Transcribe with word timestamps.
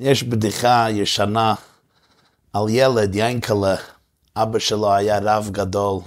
יש 0.00 0.22
בדיחה 0.22 0.86
ישנה 0.90 1.54
על 2.52 2.62
ילד, 2.68 3.14
ינקלה, 3.14 3.76
אבא 4.36 4.58
שלו 4.58 4.94
היה 4.94 5.18
רב 5.22 5.48
גדול, 5.52 6.00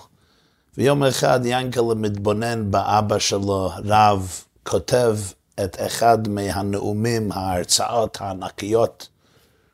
ויום 0.77 1.03
אחד 1.03 1.39
ינקלה 1.43 1.95
מתבונן 1.95 2.71
באבא 2.71 3.19
שלו, 3.19 3.71
רב, 3.85 4.43
כותב 4.63 5.17
את 5.63 5.77
אחד 5.79 6.27
מהנאומים, 6.27 7.31
ההרצאות 7.31 8.17
הענקיות 8.21 9.07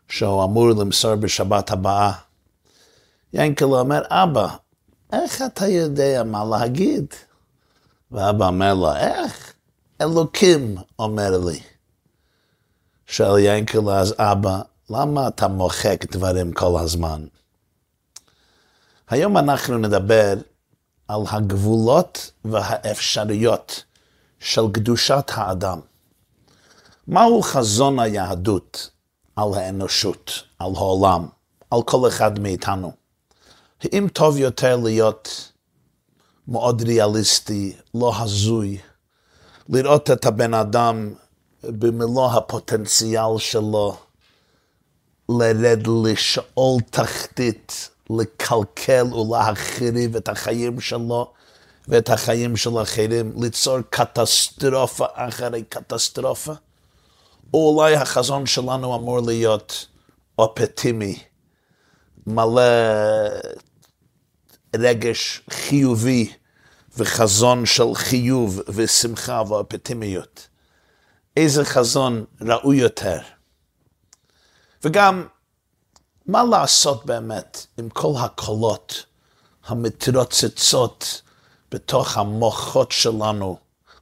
שהוא 0.09 0.43
אמור 0.43 0.69
למסור 0.69 1.15
בשבת 1.15 1.71
הבאה. 1.71 2.11
ינקלה 3.33 3.67
אומר, 3.67 4.01
אבא, 4.09 4.47
איך 5.13 5.41
אתה 5.41 5.67
יודע 5.67 6.23
מה 6.25 6.43
להגיד? 6.45 7.05
ואבא 8.11 8.47
אומר 8.47 8.73
לו, 8.73 8.95
איך? 8.95 9.53
אלוקים 10.01 10.75
אומר 10.99 11.37
לי. 11.45 11.74
שואל 13.07 13.39
ינקלה, 13.39 13.99
אז 13.99 14.15
אבא, 14.17 14.61
למה 14.89 15.27
אתה 15.27 15.47
מוחק 15.47 16.05
דברים 16.11 16.53
כל 16.53 16.79
הזמן? 16.79 17.25
היום 19.09 19.37
אנחנו 19.37 19.77
נדבר 19.77 20.33
על 21.07 21.21
הגבולות 21.29 22.31
והאפשרויות 22.45 23.83
של 24.39 24.61
קדושת 24.73 25.31
האדם. 25.33 25.79
מהו 27.07 27.41
חזון 27.41 27.99
היהדות 27.99 28.89
על 29.35 29.53
האנושות, 29.53 30.31
על 30.59 30.71
העולם, 30.75 31.27
על 31.71 31.79
כל 31.85 32.07
אחד 32.07 32.39
מאיתנו? 32.39 32.91
האם 33.81 34.07
טוב 34.13 34.37
יותר 34.37 34.75
להיות 34.77 35.51
מאוד 36.47 36.81
ריאליסטי, 36.81 37.75
לא 37.93 38.13
הזוי, 38.19 38.77
לראות 39.69 40.11
את 40.11 40.25
הבן 40.25 40.53
אדם 40.53 41.13
במלוא 41.69 42.31
הפוטנציאל 42.31 43.37
שלו, 43.37 43.97
לרד 45.29 45.87
לשאול 46.05 46.81
תחתית, 46.89 47.89
לקלקל 48.09 49.13
ולהחריב 49.13 50.15
את 50.15 50.29
החיים 50.29 50.79
שלו 50.79 51.33
ואת 51.87 52.09
החיים 52.09 52.57
של 52.57 52.81
אחרים, 52.81 53.33
ליצור 53.41 53.77
קטסטרופה 53.89 55.05
אחרי 55.13 55.63
קטסטרופה? 55.63 56.53
או 57.53 57.69
אולי 57.69 57.95
החזון 57.95 58.45
שלנו 58.45 58.95
אמור 58.95 59.19
להיות 59.19 59.87
אופטימי, 60.39 61.19
מלא 62.27 62.61
רגש 64.75 65.41
חיובי 65.49 66.33
וחזון 66.97 67.65
של 67.65 67.95
חיוב 67.95 68.61
ושמחה 68.67 69.43
ואופטימיות. 69.47 70.47
איזה 71.37 71.65
חזון 71.65 72.25
ראוי 72.41 72.77
יותר. 72.77 73.19
וגם, 74.83 75.27
מה 76.25 76.43
לעשות 76.43 77.05
באמת 77.05 77.65
עם 77.77 77.89
כל 77.89 78.13
הקולות 78.19 79.05
המתרוצצות 79.65 81.21
בתוך 81.71 82.17
המוחות 82.17 82.91
שלנו, 82.91 83.57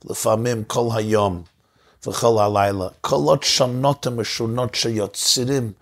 לפעמים 0.05 0.63
כל 0.63 0.87
היום 0.95 1.43
וכל 2.07 2.41
הלילה, 2.41 2.87
קולות 3.01 3.43
שונות 3.43 4.07
ומשונות 4.07 4.75
שיוצרים 4.75 5.73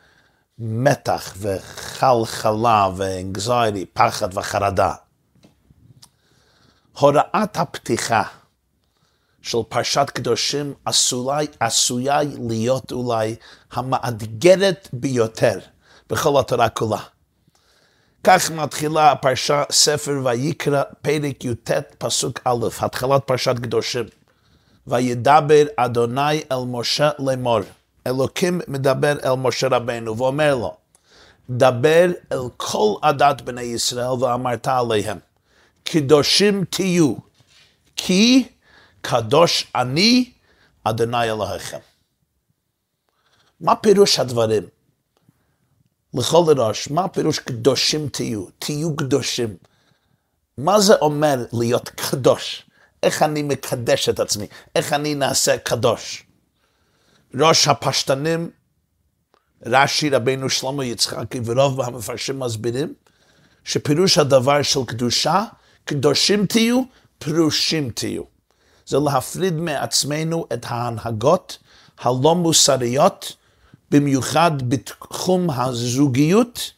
מתח 0.60 1.34
וחלחלה 1.38 2.90
ואנגזיירי, 2.96 3.86
פחד 3.86 4.38
וחרדה. 4.38 4.94
הוראת 7.00 7.58
הפתיחה 7.58 8.24
של 9.42 9.58
פרשת 9.70 10.10
קדושים 10.14 10.74
עשויה, 10.86 11.38
עשויה 11.60 12.20
להיות 12.50 12.92
אולי 12.92 13.36
המאתגרת 13.72 14.90
ביותר 14.94 15.60
בכל 16.10 16.40
התורה 16.40 16.70
כולה. 16.70 17.00
כך 18.24 18.52
מתחילה 18.52 19.12
הפרשה, 19.12 19.64
ספר 19.72 20.22
ויקרא, 20.24 20.84
פרק 21.02 21.46
י"ט, 21.46 21.72
פסוק 21.98 22.40
א', 22.46 22.68
התחלת 22.80 23.24
פרשת 23.26 23.56
קדושים. 23.64 24.06
וידבר 24.88 25.64
אדוני 25.76 26.42
אל 26.52 26.66
משה 26.68 27.10
לאמור. 27.20 27.60
אלוקים 28.08 28.62
מדבר 28.68 29.14
אל 29.26 29.36
משה 29.36 29.68
רבנו 29.68 30.18
ואומר 30.18 30.56
לו, 30.56 30.76
דבר 31.50 32.06
אל 32.32 32.38
כל 32.58 32.94
עדת 33.02 33.42
בני 33.42 33.62
ישראל 33.62 34.24
ואמרת 34.24 34.68
עליהם, 34.68 35.18
קדושים 35.84 36.64
תהיו, 36.70 37.14
כי 37.96 38.48
קדוש 39.02 39.68
אני, 39.76 40.32
אדוני 40.84 41.24
אלוהיכם. 41.24 41.78
מה 43.62 43.76
פירוש 43.76 44.20
הדברים? 44.20 44.64
לכל 46.14 46.44
ראש, 46.58 46.88
מה 46.88 47.08
פירוש 47.08 47.40
קדושים 47.40 48.10
תהיו? 48.10 48.46
תהיו 48.60 48.96
קדושים. 48.96 49.56
מה 50.58 50.80
זה 50.80 50.96
אומר 50.96 51.36
להיות 51.54 51.90
קדוש? 51.90 52.66
איך 53.04 53.24
אני 53.24 53.44
מקדש 53.44 54.10
את 54.10 54.20
עצמי? 54.20 54.48
איך 54.76 54.94
אני 54.94 55.16
נעשה 55.16 55.58
קדוש? 55.58 56.24
ראש 57.36 57.68
הפשטנים, 57.68 58.50
רש"י 59.66 60.10
רבינו 60.10 60.50
שלמה 60.50 60.86
יצחקי 60.86 61.40
ורוב 61.46 61.82
המפרשים 61.82 62.40
מסבירים 62.40 62.94
שפירוש 63.64 64.18
הדבר 64.18 64.62
של 64.62 64.80
קדושה, 64.88 65.44
קדושים 65.86 66.46
תהיו, 66.46 66.82
פירושים 67.20 67.90
תהיו. 67.90 68.31
זה 68.92 68.98
להפריד 69.00 69.54
מעצמנו 69.54 70.46
את 70.54 70.66
ההנהגות 70.68 71.58
הלא 72.00 72.36
מוסריות, 72.36 73.36
במיוחד 73.92 74.70
בתחום 74.70 75.50
הזוגיות 75.50 76.72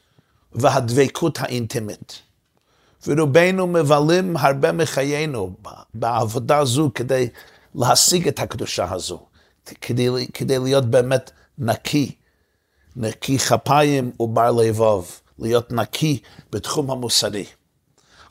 והדבקות 0.52 1.40
האינטימית. 1.40 2.20
ורובנו 3.08 3.68
מבלים 3.68 4.38
הרבה 4.38 4.72
מחיינו 4.72 5.54
בעבודה 5.94 6.66
זו 6.66 6.92
כדי 6.96 7.30
להשיג 7.76 8.28
את 8.28 8.40
הקדושה 8.40 8.92
הזו, 8.92 9.20
כדי, 9.82 10.28
כדי 10.34 10.60
להיות 10.60 10.86
באמת 10.86 11.32
נקי, 11.58 12.12
נקי 12.96 13.40
כפיים 13.40 14.12
ובר 14.20 14.52
לבב, 14.52 15.04
להיות 15.40 15.72
נקי 15.72 16.20
בתחום 16.52 16.92
המוסרי. 16.92 17.46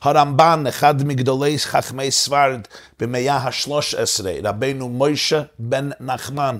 הרמב"ן, 0.03 0.63
אחד 0.69 1.03
מגדולי 1.03 1.59
חכמי 1.59 2.11
סברד 2.11 2.67
במאה 2.99 3.37
ה-13, 3.37 4.25
רבנו 4.43 4.89
מוישה 4.89 5.41
בן 5.59 5.89
נחמן, 5.99 6.59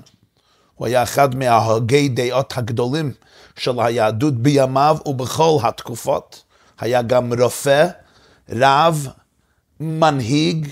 הוא 0.76 0.88
היה 0.88 1.04
אחד 1.04 1.36
מההוגי 1.36 2.10
דעות 2.10 2.54
הגדולים 2.58 3.12
של 3.56 3.80
היהדות 3.80 4.34
בימיו 4.34 4.98
ובכל 5.06 5.58
התקופות. 5.64 6.44
היה 6.80 7.02
גם 7.02 7.34
רופא, 7.42 7.88
רב, 8.50 9.08
מנהיג, 9.80 10.70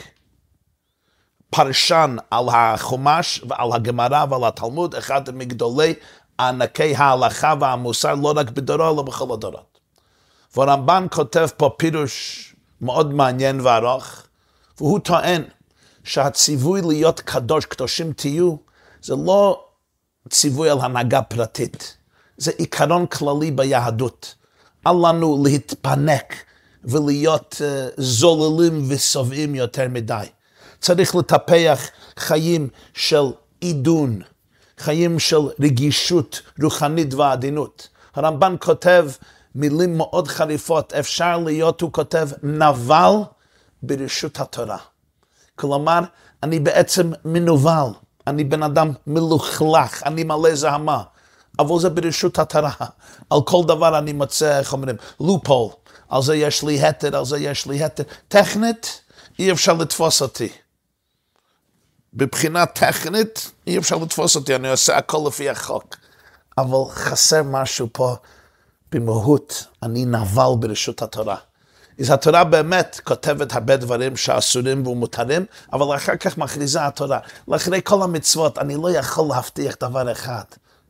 פרשן 1.50 2.16
על 2.32 2.46
החומש 2.50 3.42
ועל 3.48 3.74
הגמרא 3.74 4.26
ועל 4.30 4.44
התלמוד, 4.44 4.96
אחד 4.96 5.36
מגדולי 5.36 5.94
ענקי 6.40 6.96
ההלכה 6.96 7.54
והמוסר, 7.60 8.16
לא 8.16 8.34
רק 8.36 8.50
בדורו, 8.50 8.94
אלא 8.94 9.02
בכל 9.02 9.34
הדורות. 9.34 9.80
והרמב"ן 10.56 11.06
כותב 11.12 11.48
פה 11.58 11.70
פירוש 11.78 12.51
מאוד 12.82 13.14
מעניין 13.14 13.62
וארוך, 13.62 14.24
והוא 14.78 15.00
טוען 15.00 15.44
שהציווי 16.04 16.82
להיות 16.82 17.20
קדוש, 17.20 17.66
קדושים 17.66 18.14
תהיו, 18.14 18.56
זה 19.02 19.16
לא 19.16 19.66
ציווי 20.30 20.70
על 20.70 20.82
הנהגה 20.82 21.22
פרטית, 21.22 21.98
זה 22.38 22.52
עיקרון 22.58 23.08
כללי 23.08 23.52
ביהדות. 23.52 24.36
אל 24.88 24.92
לנו 24.92 25.44
להתפנק 25.44 26.36
ולהיות 26.84 27.56
uh, 27.62 27.94
זוללים 28.02 28.86
ושובעים 28.88 29.56
יותר 29.56 29.88
מדי. 29.90 30.26
צריך 30.80 31.16
לטפח 31.16 31.90
חיים 32.18 32.68
של 32.94 33.24
עידון, 33.60 34.22
חיים 34.78 35.20
של 35.20 35.42
רגישות 35.60 36.42
רוחנית 36.62 37.14
ועדינות. 37.14 37.88
הרמב"ן 38.16 38.56
כותב 38.60 39.10
מילים 39.56 39.98
מאוד 39.98 40.28
חריפות, 40.28 40.94
אפשר 40.94 41.38
להיות, 41.38 41.82
הוא 41.82 41.92
כותב, 41.92 42.30
נבל 42.44 43.14
ברשות 43.84 44.40
התורה. 44.40 44.78
כלומר, 45.56 46.00
אני 46.44 46.60
בעצם 46.60 47.12
מנוול, 47.26 47.94
אני 48.28 48.44
בן 48.44 48.64
אדם 48.64 48.92
מלוכלך, 49.08 50.04
אני 50.06 50.24
מלא 50.24 50.56
זהמה, 50.56 51.04
אבל 51.60 51.80
זה 51.80 51.90
ברשות 51.90 52.40
התורה. 52.40 52.72
על 53.30 53.40
כל 53.46 53.64
דבר 53.68 53.98
אני 53.98 54.14
מוצא, 54.14 54.60
איך 54.60 54.74
אומרים, 54.74 54.96
לופול, 55.20 55.70
על 56.10 56.22
זה 56.22 56.36
יש 56.36 56.64
לי 56.64 56.82
התר, 56.82 57.18
על 57.18 57.26
זה 57.26 57.38
יש 57.40 57.66
לי 57.66 57.84
התר. 57.84 58.04
טכנית, 58.28 59.02
אי 59.40 59.52
אפשר 59.52 59.74
לתפוס 59.74 60.22
אותי. 60.22 60.50
מבחינה 62.14 62.66
טכנית, 62.66 63.52
אי 63.68 63.78
אפשר 63.78 63.96
לתפוס 63.96 64.36
אותי, 64.36 64.56
אני 64.56 64.70
עושה 64.70 64.98
הכל 64.98 65.24
לפי 65.28 65.50
החוק. 65.50 65.96
אבל 66.58 66.92
חסר 66.92 67.44
משהו 67.44 67.88
פה 67.92 68.16
במהות 68.92 69.66
אני 69.84 70.06
נבל 70.06 70.56
ברשות 70.60 71.02
התורה. 71.02 71.38
אז 72.00 72.10
התורה 72.10 72.44
באמת 72.44 73.00
כותבת 73.04 73.54
הרבה 73.54 73.78
דברים 73.78 74.18
שאסורים 74.18 74.88
ומותרים, 74.88 75.46
אבל 75.74 75.96
אחר 75.96 76.16
כך 76.16 76.38
מכריזה 76.38 76.88
התורה. 76.88 77.20
לאחרי 77.48 77.82
כל 77.84 78.04
המצוות 78.04 78.58
אני 78.58 78.76
לא 78.76 78.92
יכול 78.92 79.28
להבטיח 79.30 79.76
דבר 79.82 80.12
אחד, 80.12 80.44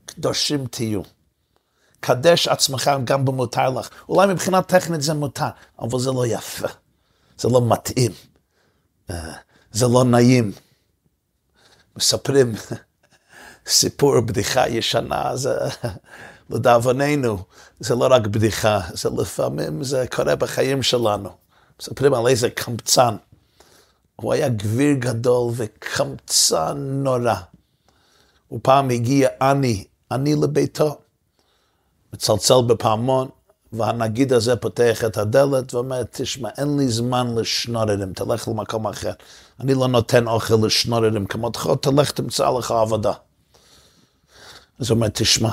קדושים 0.06 0.68
תהיו. 0.68 1.02
קדש 2.00 2.48
עצמך 2.48 2.92
גם 3.04 3.26
במותר 3.26 3.70
לך. 3.70 3.90
אולי 4.10 4.34
מבחינה 4.34 4.62
טכנית 4.62 5.02
זה 5.02 5.14
מותר, 5.14 5.50
אבל 5.80 6.00
זה 6.00 6.12
לא 6.12 6.26
יפה. 6.28 6.68
זה 7.38 7.50
לא 7.50 7.62
מתאים. 7.68 8.12
אה, 9.10 9.34
זה 9.72 9.88
לא 9.88 10.04
נעים. 10.04 10.52
מספרים 11.98 12.56
סיפור, 13.68 14.20
בדיחה 14.22 14.70
ישנה, 14.70 15.36
זה 15.36 15.52
לדאבוננו, 16.52 17.38
זה 17.80 17.96
לא 17.96 18.08
רק 18.12 18.28
בדיחה, 18.28 18.80
זה 18.94 19.10
לפעמים, 19.18 19.84
זה 19.84 20.06
קורה 20.16 20.36
בחיים 20.36 20.84
שלנו. 20.84 21.30
מספרים 21.82 22.14
על 22.14 22.28
איזה 22.28 22.50
קמצן. 22.50 23.16
הוא 24.16 24.34
היה 24.34 24.50
גביר 24.50 24.94
גדול 25.00 25.52
וקמצן 25.56 26.78
נורא. 26.78 27.36
ופעם 28.52 28.90
הגיע 28.90 29.30
עני, 29.42 29.84
עני 30.12 30.36
לביתו, 30.36 30.98
מצלצל 32.14 32.62
בפעמון, 32.68 33.30
והנגיד 33.74 34.34
הזה 34.34 34.56
פותח 34.56 35.04
את 35.06 35.18
הדלת 35.18 35.74
ואומר, 35.74 36.04
תשמע, 36.12 36.50
אין 36.58 36.78
לי 36.78 36.88
זמן 36.88 37.36
לשנוררים, 37.36 38.14
תלך 38.14 38.48
למקום 38.48 38.88
אחר. 38.88 39.12
אני 39.60 39.74
לא 39.74 39.88
נותן 39.88 40.28
אוכל 40.28 40.56
לשנוררים 40.64 41.26
כמותך, 41.26 41.70
תלך 41.82 42.12
תמצא 42.12 42.50
לך 42.50 42.72
עבודה. 42.72 43.14
אז 44.80 44.90
הוא 44.90 44.96
אומר, 44.96 45.08
תשמע, 45.08 45.50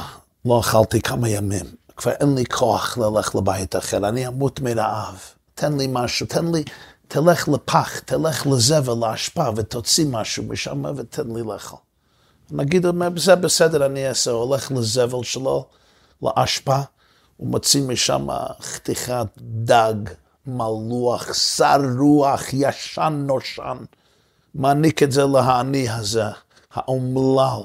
לא 0.48 0.60
אכלתי 0.60 1.00
כמה 1.00 1.28
ימים, 1.28 1.64
כבר 1.96 2.12
אין 2.12 2.34
לי 2.34 2.46
כוח 2.46 2.98
ללכת 2.98 3.34
לבית 3.34 3.76
אחר, 3.76 4.08
אני 4.08 4.26
אמות 4.26 4.60
מרעב. 4.60 5.20
תן 5.54 5.78
לי 5.78 5.86
משהו, 5.90 6.26
תן 6.26 6.54
לי, 6.54 6.64
תלך 7.08 7.48
לפח, 7.48 7.98
תלך 7.98 8.46
לזבל, 8.46 9.06
לאשפה, 9.06 9.44
ותוציא 9.56 10.06
משהו 10.10 10.42
משם 10.42 10.84
ותן 10.96 11.30
לי 11.34 11.42
לאכול. 11.42 11.78
נגיד, 12.50 12.86
זה 13.16 13.36
בסדר, 13.36 13.86
אני 13.86 14.08
אעשה, 14.08 14.30
הולך 14.30 14.72
לזבל 14.72 15.22
שלו, 15.22 15.66
לאשפה, 16.22 16.80
הוא 17.36 17.48
מוציא 17.48 17.82
משם 17.82 18.26
חתיכת 18.60 19.26
דג, 19.38 19.94
מלוח, 20.46 21.34
שר 21.34 21.80
רוח, 21.98 22.42
ישן 22.52 23.24
נושן, 23.26 23.76
מעניק 24.54 25.02
את 25.02 25.12
זה 25.12 25.24
לעני 25.24 25.88
הזה, 25.88 26.24
האומלל. 26.74 27.62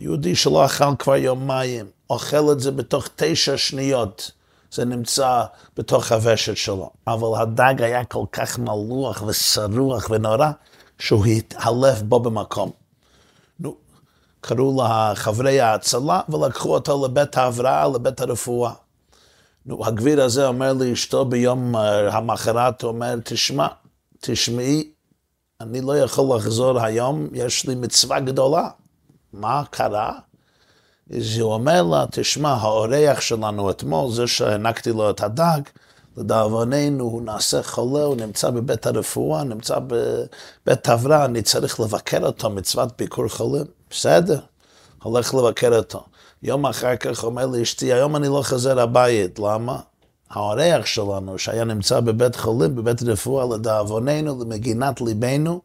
יהודי 0.00 0.36
שלא 0.36 0.64
אכל 0.64 0.96
כבר 0.98 1.16
יומיים, 1.16 1.86
אוכל 2.10 2.52
את 2.52 2.60
זה 2.60 2.70
בתוך 2.70 3.08
תשע 3.16 3.56
שניות. 3.56 4.30
זה 4.72 4.84
נמצא 4.84 5.44
בתוך 5.76 6.12
הוושת 6.12 6.56
שלו. 6.56 6.90
אבל 7.06 7.42
הדג 7.42 7.82
היה 7.82 8.04
כל 8.04 8.24
כך 8.32 8.58
מלוח 8.58 9.22
ושרוח 9.26 10.10
ונורא, 10.10 10.50
שהוא 10.98 11.26
התעלף 11.26 12.02
בו 12.02 12.20
במקום. 12.20 12.70
נו, 13.60 13.76
קראו 14.40 14.82
לחברי 14.82 15.60
ההצלה 15.60 16.20
ולקחו 16.28 16.74
אותו 16.74 17.04
לבית 17.04 17.36
ההבראה, 17.36 17.88
לבית 17.88 18.20
הרפואה. 18.20 18.72
נו, 19.66 19.86
הגביר 19.86 20.22
הזה 20.22 20.46
אומר 20.46 20.72
לאשתו 20.72 21.24
ביום 21.24 21.76
אה, 21.76 22.16
המחרת, 22.16 22.82
הוא 22.82 22.88
אומר, 22.88 23.14
תשמע, 23.24 23.66
תשמעי, 24.20 24.90
אני 25.60 25.80
לא 25.80 25.98
יכול 25.98 26.36
לחזור 26.36 26.80
היום, 26.80 27.28
יש 27.32 27.66
לי 27.66 27.74
מצווה 27.74 28.20
גדולה. 28.20 28.68
מה 29.32 29.62
קרה? 29.70 30.12
אז 31.16 31.38
הוא 31.38 31.52
אומר 31.54 31.82
לה, 31.82 32.04
תשמע, 32.10 32.52
האורח 32.52 33.20
שלנו 33.20 33.70
אתמול, 33.70 34.12
זה 34.12 34.26
שהענקתי 34.26 34.92
לו 34.92 35.10
את 35.10 35.20
הדג, 35.20 35.60
לדאבוננו 36.16 37.04
הוא 37.04 37.22
נעשה 37.22 37.62
חולה, 37.62 38.04
הוא 38.04 38.16
נמצא 38.16 38.50
בבית 38.50 38.86
הרפואה, 38.86 39.44
נמצא 39.44 39.78
בבית 39.78 40.88
הבראה, 40.88 41.24
אני 41.24 41.42
צריך 41.42 41.80
לבקר 41.80 42.26
אותו, 42.26 42.50
מצוות 42.50 42.88
ביקור 42.98 43.28
חולים. 43.28 43.66
בסדר, 43.90 44.40
הולך 45.02 45.34
לבקר 45.34 45.76
אותו. 45.76 46.04
יום 46.42 46.66
אחר 46.66 46.96
כך 46.96 47.24
אומר 47.24 47.46
לאשתי, 47.46 47.92
היום 47.92 48.16
אני 48.16 48.28
לא 48.28 48.42
חוזר 48.46 48.80
הבית, 48.80 49.38
למה? 49.38 49.80
האורח 50.30 50.86
שלנו, 50.86 51.38
שהיה 51.38 51.64
נמצא 51.64 52.00
בבית 52.00 52.36
חולים, 52.36 52.74
בבית 52.74 53.02
רפואה, 53.02 53.56
לדאבוננו, 53.56 54.44
למגינת 54.44 55.00
ליבנו, 55.00 55.60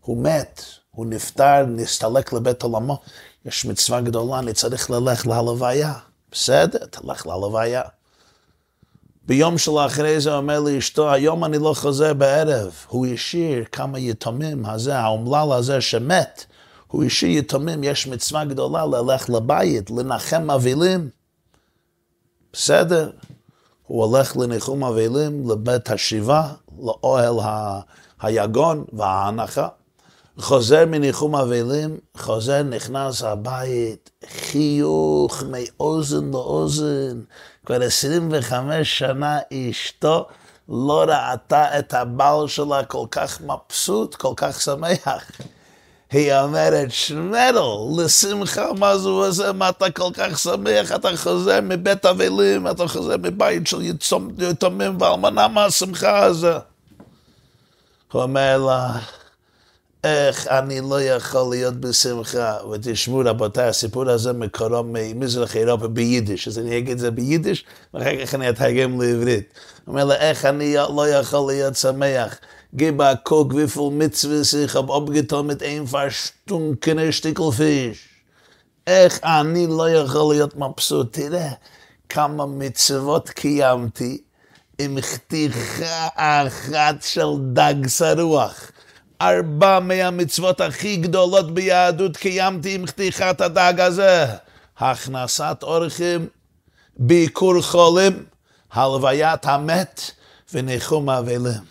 הוא 0.00 0.22
מת, 0.22 0.62
הוא 0.90 1.06
נפטר, 1.06 1.66
נסתלק 1.68 2.32
לבית 2.32 2.62
עולמו. 2.62 3.00
יש 3.44 3.64
מצווה 3.64 4.00
גדולה, 4.00 4.38
אני 4.38 4.52
צריך 4.52 4.90
ללכת 4.90 5.26
להלוויה. 5.26 5.94
בסדר, 6.32 6.86
תלך 6.86 7.26
להלוויה. 7.26 7.82
ביום 9.26 9.58
שלאחרי 9.58 10.20
זה 10.20 10.34
אומר 10.34 10.60
לאשתו, 10.60 11.12
היום 11.12 11.44
אני 11.44 11.58
לא 11.58 11.74
חוזר 11.76 12.14
בערב. 12.14 12.74
הוא 12.88 13.06
השאיר 13.06 13.64
כמה 13.72 13.98
יתומים 13.98 14.66
הזה, 14.66 14.98
האומלל 14.98 15.52
הזה 15.52 15.80
שמת. 15.80 16.44
הוא 16.86 17.04
השאיר 17.04 17.38
יתומים, 17.38 17.84
יש 17.84 18.06
מצווה 18.06 18.44
גדולה 18.44 18.86
ללכת 18.86 19.28
לבית, 19.28 19.90
לנחם 19.90 20.50
אבלים. 20.50 21.08
בסדר. 22.52 23.10
הוא 23.86 24.04
הולך 24.04 24.36
לניחום 24.36 24.84
אבלים, 24.84 25.50
לבית 25.50 25.90
השיבה, 25.90 26.52
לאוהל 26.78 27.34
היגון 28.20 28.84
וההנחה. 28.92 29.68
חוזר 30.40 30.86
מניחום 30.86 31.36
אבלים, 31.36 31.98
חוזר, 32.16 32.62
נכנס 32.62 33.22
הבית, 33.22 34.10
חיוך 34.50 35.42
מאוזן 35.42 36.30
לאוזן. 36.30 37.20
כבר 37.66 37.82
25 37.82 38.98
שנה 38.98 39.38
אשתו 39.52 40.26
לא 40.68 41.04
ראתה 41.08 41.78
את 41.78 41.94
הבעל 41.94 42.48
שלה 42.48 42.84
כל 42.84 43.06
כך 43.10 43.40
מבסוט, 43.40 44.14
כל 44.14 44.32
כך 44.36 44.60
שמח. 44.60 45.30
היא 46.10 46.34
אומרת, 46.34 46.90
שמדל, 46.90 47.62
לשמחה, 47.96 48.72
מה 48.72 48.98
זה 48.98 49.08
וזה, 49.08 49.52
מה 49.52 49.68
אתה 49.68 49.90
כל 49.90 50.10
כך 50.14 50.38
שמח, 50.38 50.92
אתה 50.92 51.08
חוזר 51.16 51.60
מבית 51.62 52.06
אבלים, 52.06 52.66
אתה 52.66 52.88
חוזר 52.88 53.16
מבית 53.16 53.66
של 53.66 53.82
יתומים 54.38 55.00
ואלמנה, 55.00 55.48
מה 55.48 55.64
השמחה 55.64 56.18
הזה? 56.18 56.58
הוא 58.12 58.22
אומר 58.22 58.58
לה, 58.66 58.98
איך 60.04 60.48
אני 60.48 60.80
לא 60.80 61.02
יכול 61.02 61.50
להיות 61.50 61.74
בשמחה. 61.80 62.56
ותשמעו 62.72 63.22
רבותיי, 63.24 63.68
הסיפור 63.68 64.10
הזה 64.10 64.32
מקורו 64.32 64.82
ממזרח 64.84 65.56
אירופה 65.56 65.88
ביידיש, 65.88 66.48
אז 66.48 66.58
אני 66.58 66.78
אגיד 66.78 66.92
את 66.92 66.98
זה 66.98 67.10
ביידיש, 67.10 67.64
ואחר 67.94 68.26
כך 68.26 68.34
אני 68.34 68.50
אתרגם 68.50 69.00
לעברית. 69.00 69.54
הוא 69.84 69.92
אומר 69.92 70.04
לה, 70.04 70.14
איך 70.14 70.44
אני 70.44 70.74
לא 70.74 71.08
יכול 71.08 71.52
להיות 71.52 71.76
שמח? 71.76 72.38
גיבה 72.74 73.16
קוק 73.16 73.54
ויפל 73.54 73.80
מצווה 73.92 74.40
sich 74.40 74.74
hab 74.74 74.90
abgetan 74.90 75.46
mit 75.46 75.62
Stückel 77.10 77.50
Fisch. 77.58 78.10
איך 78.86 79.20
אני 79.24 79.66
לא 79.66 79.90
יכול 79.90 80.34
להיות 80.34 80.56
מבסוט? 80.56 81.12
תראה 81.12 81.50
כמה 82.08 82.46
מצוות 82.46 83.28
קיימתי 83.28 84.20
עם 84.78 84.98
חתיכה 85.00 86.08
אחת 86.14 87.02
של 87.02 87.28
דג 87.52 87.88
שרוח. 87.88 88.70
ארבע 89.20 89.80
מהמצוות 89.80 90.60
הכי 90.60 90.96
גדולות 90.96 91.54
ביהדות 91.54 92.16
קיימתי 92.16 92.74
עם 92.74 92.86
חתיכת 92.86 93.40
הדג 93.40 93.80
הזה. 93.80 94.26
הכנסת 94.78 95.56
אורחים, 95.62 96.26
ביקור 96.96 97.62
חולים, 97.62 98.24
הלוויית 98.72 99.46
המת 99.46 100.10
וניחום 100.52 101.10
אבלים. 101.10 101.62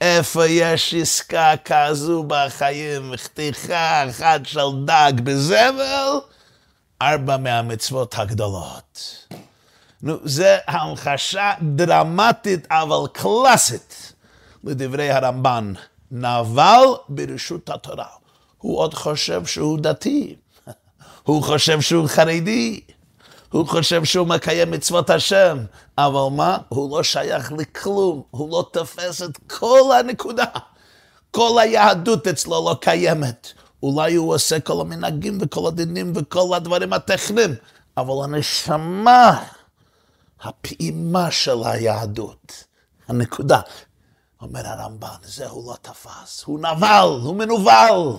איפה 0.00 0.46
יש 0.46 0.94
עסקה 0.94 1.54
כזו 1.64 2.24
בחיים, 2.26 3.12
חתיכה 3.16 4.08
אחת 4.10 4.46
של 4.46 4.84
דג 4.84 5.12
בזבל, 5.24 6.20
ארבע 7.02 7.36
מהמצוות 7.36 8.14
הגדולות. 8.18 9.26
נו, 10.02 10.16
זה 10.24 10.58
המחשה 10.66 11.52
דרמטית 11.62 12.66
אבל 12.70 13.08
קלאסית 13.12 14.12
לדברי 14.64 15.10
הרמב"ן. 15.10 15.72
נבל 16.10 16.84
ברשות 17.08 17.70
התורה. 17.70 18.06
הוא 18.58 18.78
עוד 18.78 18.94
חושב 18.94 19.46
שהוא 19.46 19.78
דתי, 19.78 20.36
הוא 21.26 21.42
חושב 21.42 21.80
שהוא 21.80 22.08
חרדי, 22.08 22.80
הוא 23.52 23.66
חושב 23.66 24.04
שהוא 24.04 24.26
מקיים 24.26 24.70
מצוות 24.70 25.10
השם, 25.10 25.58
אבל 25.98 26.36
מה? 26.36 26.58
הוא 26.68 26.96
לא 26.96 27.02
שייך 27.02 27.52
לכלום, 27.52 28.22
הוא 28.30 28.50
לא 28.50 28.68
תופס 28.72 29.22
את 29.22 29.38
כל 29.46 29.92
הנקודה. 30.00 30.44
כל 31.30 31.58
היהדות 31.60 32.26
אצלו 32.26 32.64
לא 32.68 32.76
קיימת. 32.80 33.52
אולי 33.82 34.14
הוא 34.14 34.34
עושה 34.34 34.60
כל 34.60 34.80
המנהגים 34.80 35.38
וכל 35.40 35.68
הדינים 35.68 36.12
וכל 36.16 36.56
הדברים 36.56 36.92
הטכניים, 36.92 37.54
אבל 37.96 38.24
הנשמה, 38.24 39.44
הפעימה 40.42 41.30
של 41.30 41.64
היהדות, 41.64 42.64
הנקודה, 43.08 43.60
אומר 44.46 44.66
הרמב"ן, 44.66 45.16
זה 45.22 45.48
הוא 45.48 45.72
לא 45.72 45.76
תפס, 45.82 46.42
הוא 46.44 46.58
נבל, 46.58 47.20
הוא 47.22 47.36
מנוול. 47.36 48.16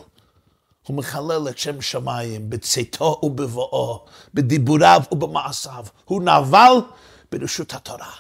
הוא 0.88 0.98
מחלל 0.98 1.48
את 1.50 1.58
שם 1.58 1.82
שמיים 1.82 2.50
בצאתו 2.50 3.20
ובבואו, 3.24 4.06
בדיבוריו 4.34 5.02
ובמעשיו. 5.12 5.86
הוא 6.06 6.22
נבל 6.22 6.74
ברשות 7.32 7.74
התורה. 7.74 8.12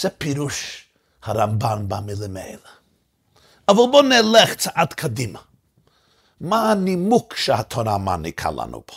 זה 0.00 0.10
פירוש 0.10 0.84
הרמב"ן 1.22 1.84
במילים 1.88 2.36
האלה. 2.36 2.70
אבל 3.68 3.76
בואו 3.90 4.02
נלך 4.02 4.54
צעד 4.54 4.92
קדימה. 4.92 5.38
מה 6.40 6.70
הנימוק 6.70 7.34
שהתורה 7.36 7.98
מעניקה 7.98 8.50
לנו 8.50 8.82
פה? 8.86 8.96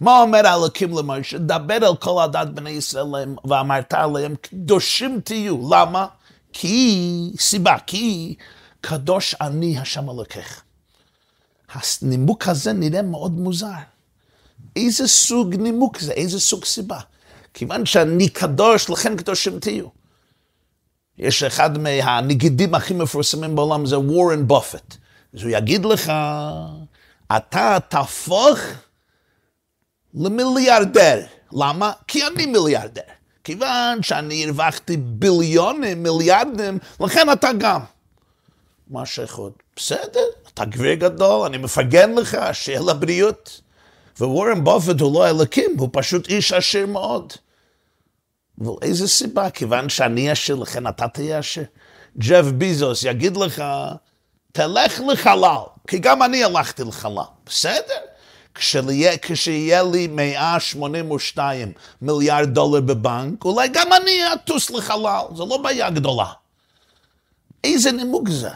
מה 0.00 0.20
אומר 0.20 0.40
אלוקים 0.54 0.98
למשה? 0.98 1.38
דבר 1.38 1.76
אל 1.76 1.96
כל 1.96 2.22
הדת 2.22 2.48
בני 2.48 2.70
ישראל 2.70 3.06
ואמרת 3.44 3.94
עליהם, 3.94 4.34
קדושים 4.36 5.20
תהיו. 5.20 5.68
למה? 5.70 6.06
כי, 6.52 7.32
סיבה, 7.38 7.76
כי 7.86 8.34
קדוש 8.80 9.34
אני 9.40 9.78
השם 9.78 10.10
אלוקיך. 10.10 10.62
הנימוק 11.72 12.48
הזה 12.48 12.72
נראה 12.72 13.02
מאוד 13.02 13.32
מוזר. 13.32 13.72
איזה 14.76 15.08
סוג 15.08 15.54
נימוק 15.54 15.98
זה? 15.98 16.12
איזה 16.12 16.40
סוג 16.40 16.64
סיבה? 16.64 17.00
כיוון 17.54 17.86
שאני 17.86 18.28
קדוש, 18.28 18.90
לכן 18.90 19.16
קדושים 19.16 19.58
תהיו. 19.58 19.86
יש 21.18 21.42
אחד 21.42 21.78
מהנגידים 21.78 22.74
הכי 22.74 22.94
מפורסמים 22.94 23.56
בעולם, 23.56 23.86
זה 23.86 23.98
וורן 23.98 24.46
בופט. 24.46 24.96
אז 25.34 25.42
הוא 25.42 25.50
יגיד 25.50 25.84
לך, 25.84 26.12
אתה 27.36 27.78
תהפוך 27.88 28.58
למיליארדר. 30.14 31.26
למה? 31.52 31.92
כי 32.08 32.26
אני 32.26 32.46
מיליארדר. 32.46 33.02
כיוון 33.44 34.02
שאני 34.02 34.44
הרווחתי 34.44 34.96
ביליונים, 34.96 36.02
מיליארדים, 36.02 36.78
לכן 37.00 37.32
אתה 37.32 37.50
גם. 37.58 37.80
מה 38.90 39.06
שייכות? 39.06 39.52
בסדר, 39.76 40.24
אתה 40.54 40.64
גביר 40.64 40.94
גדול, 40.94 41.46
אני 41.46 41.58
מפרגן 41.58 42.14
לך, 42.14 42.36
שיהיה 42.52 42.80
לבריאות. 42.80 43.60
ווורן 44.18 44.64
בופט 44.64 45.00
הוא 45.00 45.14
לא 45.14 45.28
אלוקים, 45.28 45.76
הוא 45.78 45.88
פשוט 45.92 46.28
איש 46.28 46.52
עשיר 46.52 46.86
מאוד. 46.86 47.32
אבל 48.60 48.72
איזה 48.82 49.08
סיבה? 49.08 49.50
כיוון 49.50 49.88
שאני 49.88 50.30
עשיר, 50.30 50.56
לכן 50.56 50.86
אתה 50.86 51.08
תהיה 51.08 51.38
עשיר. 51.38 51.64
ג'ף 52.18 52.44
ביזוס 52.44 53.04
יגיד 53.04 53.36
לך, 53.36 53.62
תלך 54.52 55.00
לחלל, 55.12 55.58
כי 55.86 55.98
גם 55.98 56.22
אני 56.22 56.44
הלכתי 56.44 56.84
לחלל. 56.84 57.22
בסדר? 57.46 58.00
כשיהיה, 58.60 59.18
כשיהיה 59.22 59.82
לי 59.82 60.06
182 60.06 61.72
מיליארד 62.02 62.48
דולר 62.48 62.80
בבנק, 62.80 63.44
אולי 63.44 63.68
גם 63.68 63.92
אני 63.92 64.32
אטוס 64.34 64.70
לחלל, 64.70 65.24
זו 65.34 65.46
לא 65.46 65.56
בעיה 65.56 65.90
גדולה. 65.90 66.26
איזה 67.64 67.92
נימוק 67.92 68.28
זה? 68.28 68.50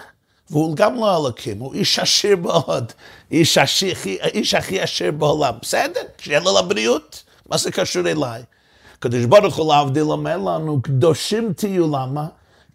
והוא 0.50 0.76
גם 0.76 0.94
לא 0.94 1.16
אלוקים, 1.16 1.58
הוא 1.58 1.75
איש 1.75 1.99
עשיר 1.99 2.37
מאוד, 2.37 2.92
איש, 3.30 3.58
עשיר, 3.58 3.96
איש 4.25 4.54
הכי 4.54 4.80
עשיר 4.80 5.11
בעולם. 5.11 5.54
בסדר, 5.62 6.00
שיהיה 6.18 6.40
לו 6.40 6.58
לבריאות, 6.58 7.23
מה 7.49 7.56
זה 7.56 7.70
קשור 7.70 8.08
אליי? 8.08 8.42
הקדוש 8.99 9.25
ברוך 9.25 9.56
הוא 9.56 9.75
להבדיל 9.75 10.02
אומר 10.02 10.37
לנו, 10.37 10.82
קדושים 10.82 11.52
תהיו, 11.52 11.87
למה? 11.87 12.26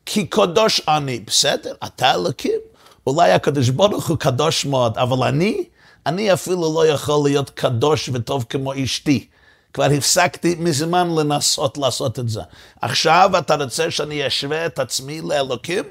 כי 0.05 0.27
קדוש 0.27 0.81
אני. 0.87 1.19
בסדר, 1.19 1.73
אתה 1.83 2.13
אלוקים. 2.13 2.59
אולי 3.07 3.31
הקדוש 3.31 3.69
ברוך 3.69 4.09
הוא 4.09 4.17
קדוש 4.17 4.65
מאוד, 4.65 4.97
אבל 4.97 5.27
אני, 5.27 5.63
אני 6.09 6.33
אפילו 6.33 6.73
לא 6.73 6.87
יכול 6.87 7.29
להיות 7.29 7.49
קדוש 7.49 8.09
וטוב 8.13 8.45
כמו 8.49 8.73
אשתי. 8.83 9.27
כבר 9.73 9.83
הפסקתי 9.83 10.55
מזמן 10.59 11.09
לנסות 11.15 11.77
לעשות 11.77 12.19
את 12.19 12.29
זה. 12.29 12.41
עכשיו 12.81 13.31
אתה 13.37 13.55
רוצה 13.55 13.91
שאני 13.91 14.27
אשווה 14.27 14.65
את 14.65 14.79
עצמי 14.79 15.21
לאלוקים? 15.21 15.83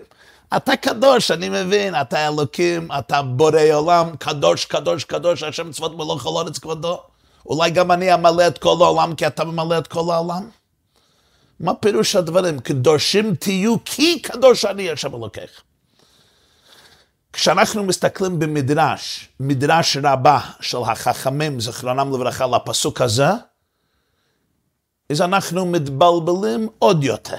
אתה 0.56 0.76
קדוש, 0.76 1.30
אני 1.30 1.48
מבין, 1.48 1.94
אתה 2.00 2.28
אלוקים, 2.28 2.88
אתה 2.98 3.22
בורא 3.22 3.60
עולם, 3.72 4.16
קדוש, 4.18 4.64
קדוש, 4.64 5.04
קדוש, 5.04 5.42
השם 5.42 5.72
צבאות 5.72 5.96
מלוך 5.96 6.26
על 6.26 6.32
ארץ 6.37 6.58
כבודו. 6.58 7.00
אולי 7.46 7.70
גם 7.70 7.92
אני 7.92 8.14
אמלא 8.14 8.46
את 8.46 8.58
כל 8.58 8.76
העולם 8.80 9.14
כי 9.14 9.26
אתה 9.26 9.44
ממלא 9.44 9.78
את 9.78 9.87
כל 9.87 10.12
העולם? 10.12 10.48
מה 11.60 11.75
פירוש 11.75 12.16
הדברים? 12.16 12.58
קדושים 12.58 13.34
תהיו 13.34 13.76
כי 13.84 14.22
קדוש 14.22 14.64
אני 14.64 14.90
השם 14.90 15.14
אלוקיך. 15.14 15.62
כשאנחנו 17.38 17.85
מסתכלים 17.85 18.38
במדרש, 18.38 19.28
מדרש 19.40 19.97
רבה 20.02 20.40
של 20.61 20.78
החכמים, 20.87 21.61
זכרונם 21.61 22.14
לברכה, 22.14 22.47
לפסוק 22.47 23.00
הזה, 23.00 23.28
אז 25.12 25.21
אנחנו 25.21 25.66
מתבלבלים 25.66 26.68
עוד 26.78 27.04
יותר. 27.04 27.37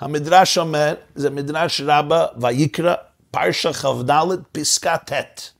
המדרש 0.00 0.58
אומר, 0.58 0.94
זה 1.14 1.30
מדרש 1.30 1.80
רבה 1.80 2.26
ויקרא, 2.40 2.94
פרשה 3.30 3.72
כ"ד, 3.72 4.10
פסקה 4.52 4.96
ט', 4.96 5.50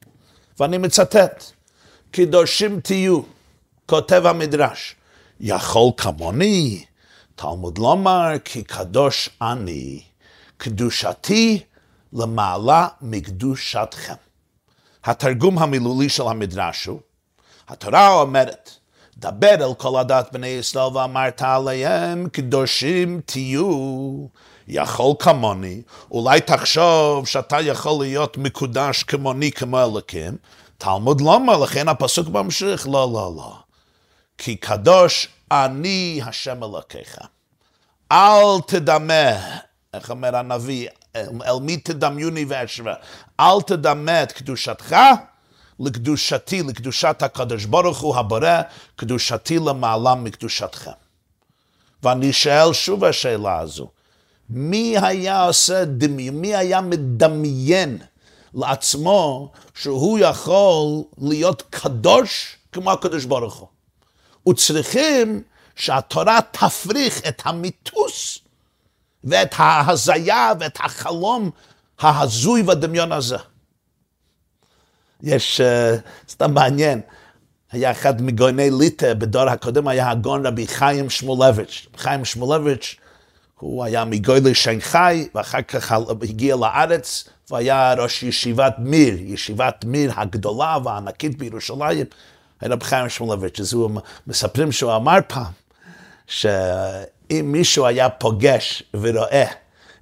ואני 0.60 0.78
מצטט, 0.78 1.44
קדושים 2.10 2.80
תהיו, 2.80 3.20
כותב 3.86 4.22
המדרש, 4.26 4.94
יכול 5.40 5.90
כמוני, 5.96 6.84
תלמוד 7.34 7.78
לומר 7.78 8.28
כי 8.44 8.62
קדוש 8.62 9.30
אני, 9.42 10.02
קדושתי 10.56 11.62
למעלה 12.12 12.88
מקדושתכם. 13.00 14.14
התרגום 15.04 15.58
המילולי 15.58 16.08
של 16.08 16.22
המדרש 16.22 16.86
הוא, 16.86 17.00
התורה 17.68 18.12
אומרת, 18.12 18.70
דבר 19.16 19.54
אל 19.54 19.74
כל 19.74 20.00
הדת 20.00 20.28
בני 20.32 20.46
ישראל 20.46 20.96
ואמרת 20.96 21.42
עליהם, 21.42 22.28
קדושים 22.28 23.20
תהיו, 23.26 24.26
יכול 24.68 25.14
כמוני, 25.18 25.82
אולי 26.10 26.40
תחשוב 26.40 27.26
שאתה 27.26 27.60
יכול 27.60 28.04
להיות 28.04 28.38
מקודש 28.38 29.02
כמוני 29.02 29.52
כמו 29.52 29.82
אלוקים, 29.82 30.36
תלמוד 30.78 31.20
לומר, 31.20 31.58
לכן 31.58 31.88
הפסוק 31.88 32.28
ממשיך, 32.28 32.86
לא, 32.86 32.92
לא, 32.92 33.32
לא. 33.36 33.54
כי 34.38 34.56
קדוש 34.56 35.28
אני 35.50 36.20
השם 36.26 36.64
אלוקיך. 36.64 37.18
אל 38.12 38.60
תדמה, 38.66 39.30
איך 39.94 40.10
אומר 40.10 40.36
הנביא, 40.36 40.88
אל 41.16 41.60
מי 41.60 41.76
תדמיוני 41.76 42.44
ואשווה, 42.48 42.94
אל 43.40 43.62
תדמה 43.66 44.22
את 44.22 44.32
קדושתך 44.32 44.96
לקדושתי, 45.80 46.62
לקדושת 46.62 47.22
הקדוש 47.22 47.64
ברוך 47.64 48.00
הוא 48.00 48.16
הבורא, 48.16 48.60
קדושתי 48.96 49.58
למעלה 49.58 50.14
מקדושתכם. 50.14 50.90
ואני 52.02 52.32
שואל 52.32 52.72
שוב 52.72 53.04
השאלה 53.04 53.58
הזו, 53.58 53.90
מי 54.50 54.96
היה 55.02 55.44
עושה 55.44 55.84
דמיון, 55.84 56.34
מי 56.34 56.56
היה 56.56 56.80
מדמיין 56.80 57.98
לעצמו 58.54 59.52
שהוא 59.74 60.18
יכול 60.18 61.02
להיות 61.18 61.62
קדוש 61.70 62.56
כמו 62.72 62.92
הקדוש 62.92 63.24
ברוך 63.24 63.54
הוא? 63.54 63.68
וצריכים 64.48 65.42
שהתורה 65.76 66.38
תפריך 66.50 67.28
את 67.28 67.42
המיתוס 67.44 68.38
ואת 69.24 69.54
ההזיה 69.56 70.52
ואת 70.60 70.78
החלום 70.80 71.50
ההזוי 72.00 72.62
והדמיון 72.62 73.12
הזה. 73.12 73.36
יש, 75.22 75.60
uh, 75.60 76.00
סתם 76.30 76.54
מעניין, 76.54 77.00
היה 77.72 77.90
אחד 77.90 78.22
מגאוני 78.22 78.70
ליטא 78.70 79.14
בדור 79.14 79.48
הקודם, 79.48 79.88
היה 79.88 80.10
הגאון 80.10 80.46
רבי 80.46 80.66
חיים 80.66 81.10
שמואלביץ'. 81.10 81.86
חיים 81.96 82.24
שמואלביץ', 82.24 82.96
הוא 83.58 83.84
היה 83.84 84.04
מגוילי 84.04 84.54
שנגחאי, 84.54 85.28
ואחר 85.34 85.62
כך 85.62 85.92
הגיע 86.22 86.56
לארץ, 86.56 87.28
והיה 87.50 87.94
ראש 87.94 88.22
ישיבת 88.22 88.74
מיר, 88.78 89.14
ישיבת 89.20 89.84
מיר 89.84 90.12
הגדולה 90.16 90.78
והענקית 90.84 91.38
בירושלים. 91.38 92.06
רב 92.62 92.82
חיים 92.82 93.08
שמואלביץ', 93.08 93.60
אז 93.60 93.72
הוא 93.72 93.90
מספרים 94.26 94.72
שהוא 94.72 94.96
אמר 94.96 95.18
פעם, 95.26 95.52
שאם 97.30 97.52
מישהו 97.52 97.86
היה 97.86 98.08
פוגש 98.08 98.82
ורואה 98.94 99.44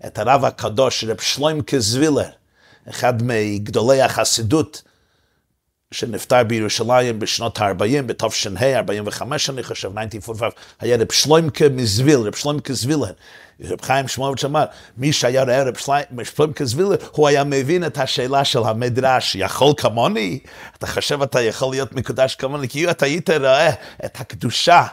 את 0.07 0.19
הרב 0.19 0.45
הקדוש, 0.45 1.05
רב 1.05 1.21
שלוים 1.21 1.63
קזווילר, 1.63 2.29
אחד 2.89 3.23
מגדולי 3.23 4.03
החסידות, 4.03 4.83
שנפטר 5.95 6.43
בירושלים 6.43 7.19
בשנות 7.19 7.61
ה-40, 7.61 8.03
בתש"ה, 8.07 8.79
45 8.79 9.51
אני 9.51 9.63
חושב, 9.63 9.89
1945, 9.99 10.53
היה 10.81 10.97
רב 10.97 11.13
שלוימקה 11.13 11.69
מזוויל, 11.69 12.19
רב 12.19 12.35
שלוימקה 12.35 12.73
זווילר. 12.73 13.13
רב 13.65 13.81
חיים 13.83 14.09
שמואלביץ' 14.09 14.45
אמר, 14.45 14.65
מי 14.97 15.13
שהיה 15.13 15.43
רואה 15.43 15.63
רב 15.63 15.77
שלוימקה 16.25 16.65
זווילר, 16.65 16.97
הוא 17.13 17.29
היה 17.29 17.45
מבין 17.45 17.87
את 17.87 17.99
השאלה 17.99 18.45
של 18.45 18.63
המדרש, 18.65 19.37
יכול 19.37 19.73
כמוני? 19.77 20.39
אתה 20.79 20.87
חושב 20.87 21.23
אתה 21.23 21.41
יכול 21.41 21.71
להיות 21.71 21.93
מקודש 21.93 22.35
כמוני? 22.35 22.69
כי 22.69 22.91
אתה 22.91 23.07
היית 23.07 23.31
רואה 23.31 23.71
את 24.05 24.21
הקדושה. 24.21 24.87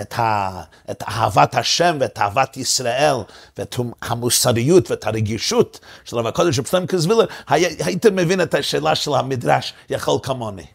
את, 0.00 0.18
ה, 0.18 0.62
את 0.90 1.02
אהבת 1.02 1.54
השם 1.54 1.96
ואת 2.00 2.18
אהבת 2.18 2.56
ישראל 2.56 3.14
ואת 3.58 3.76
המוסריות 4.02 4.90
ואת 4.90 5.06
הרגישות 5.06 5.80
של 6.04 6.16
הרב 6.16 6.26
הקודש 6.26 6.56
של 6.56 6.62
פסלם 6.62 6.86
קזווילר, 6.86 7.26
הייתם 7.48 8.16
מבין 8.16 8.40
את 8.40 8.54
השאלה 8.54 8.94
של 8.94 9.14
המדרש, 9.14 9.74
יכול 9.90 10.18
כמוני. 10.22 10.66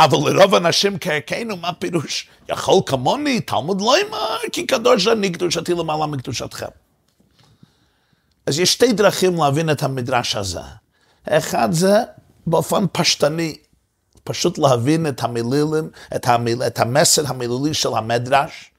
אבל 0.00 0.30
לרוב 0.30 0.54
אנשים 0.54 0.98
כערכנו, 1.00 1.56
מה 1.56 1.72
פירוש? 1.72 2.28
יכול 2.48 2.80
כמוני, 2.86 3.40
תלמוד 3.40 3.80
לא 3.80 3.94
אמר, 4.08 4.36
כי 4.52 4.66
קדוש 4.66 5.08
אני 5.08 5.30
קדושתי 5.30 5.74
למעלה 5.74 6.06
מקדושתכם. 6.06 6.66
אז 8.46 8.58
יש 8.58 8.72
שתי 8.72 8.92
דרכים 8.92 9.36
להבין 9.36 9.70
את 9.70 9.82
המדרש 9.82 10.36
הזה. 10.36 10.60
אחד 11.28 11.72
זה 11.72 11.96
באופן 12.46 12.84
פשטני, 12.92 13.56
פשוט 14.24 14.58
להבין 14.58 15.06
את 15.06 15.22
המילים, 15.22 15.90
את, 16.16 16.28
המיל, 16.28 16.62
את 16.62 16.78
המסר 16.78 17.22
המילולי 17.26 17.74
של 17.74 17.94
המדרש, 17.94 18.70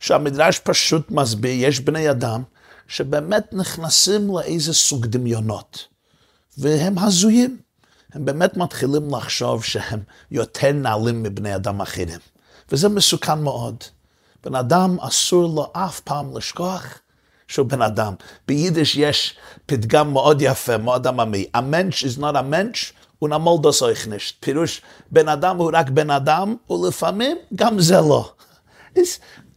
שהמדרש 0.00 0.58
פשוט 0.58 1.10
מסביר, 1.10 1.68
יש 1.68 1.80
בני 1.80 2.10
אדם 2.10 2.42
שבאמת 2.88 3.52
נכנסים 3.52 4.36
לאיזה 4.36 4.74
סוג 4.74 5.06
דמיונות, 5.06 5.88
והם 6.58 6.98
הזויים. 6.98 7.58
הם 8.12 8.24
באמת 8.24 8.56
מתחילים 8.56 9.14
לחשוב 9.14 9.64
שהם 9.64 10.00
יותר 10.30 10.72
נעלים 10.72 11.22
מבני 11.22 11.54
אדם 11.54 11.80
אחרים. 11.80 12.18
וזה 12.72 12.88
מסוכן 12.88 13.38
מאוד. 13.38 13.76
בן 14.44 14.54
אדם 14.54 15.00
אסור 15.00 15.54
לו 15.54 15.72
אף 15.72 16.00
פעם 16.00 16.36
לשכוח 16.36 16.98
שהוא 17.48 17.66
בן 17.66 17.82
אדם. 17.82 18.14
ביידיש 18.48 18.96
יש 18.96 19.34
פתגם 19.66 20.12
מאוד 20.12 20.42
יפה, 20.42 20.78
מאוד 20.78 21.06
עממי. 21.06 21.46
A 21.56 21.58
mensch 21.58 22.02
is 22.02 22.18
not 22.18 22.34
a 22.34 22.42
mensch, 22.52 22.92
ונמולדוס 23.22 23.82
euch 23.82 24.06
nicht. 24.06 24.34
פירוש, 24.40 24.82
בן 25.10 25.28
אדם 25.28 25.56
הוא 25.56 25.70
רק 25.74 25.90
בן 25.90 26.10
אדם, 26.10 26.56
ולפעמים 26.70 27.36
גם 27.54 27.80
זה 27.80 28.00
לא. 28.00 28.32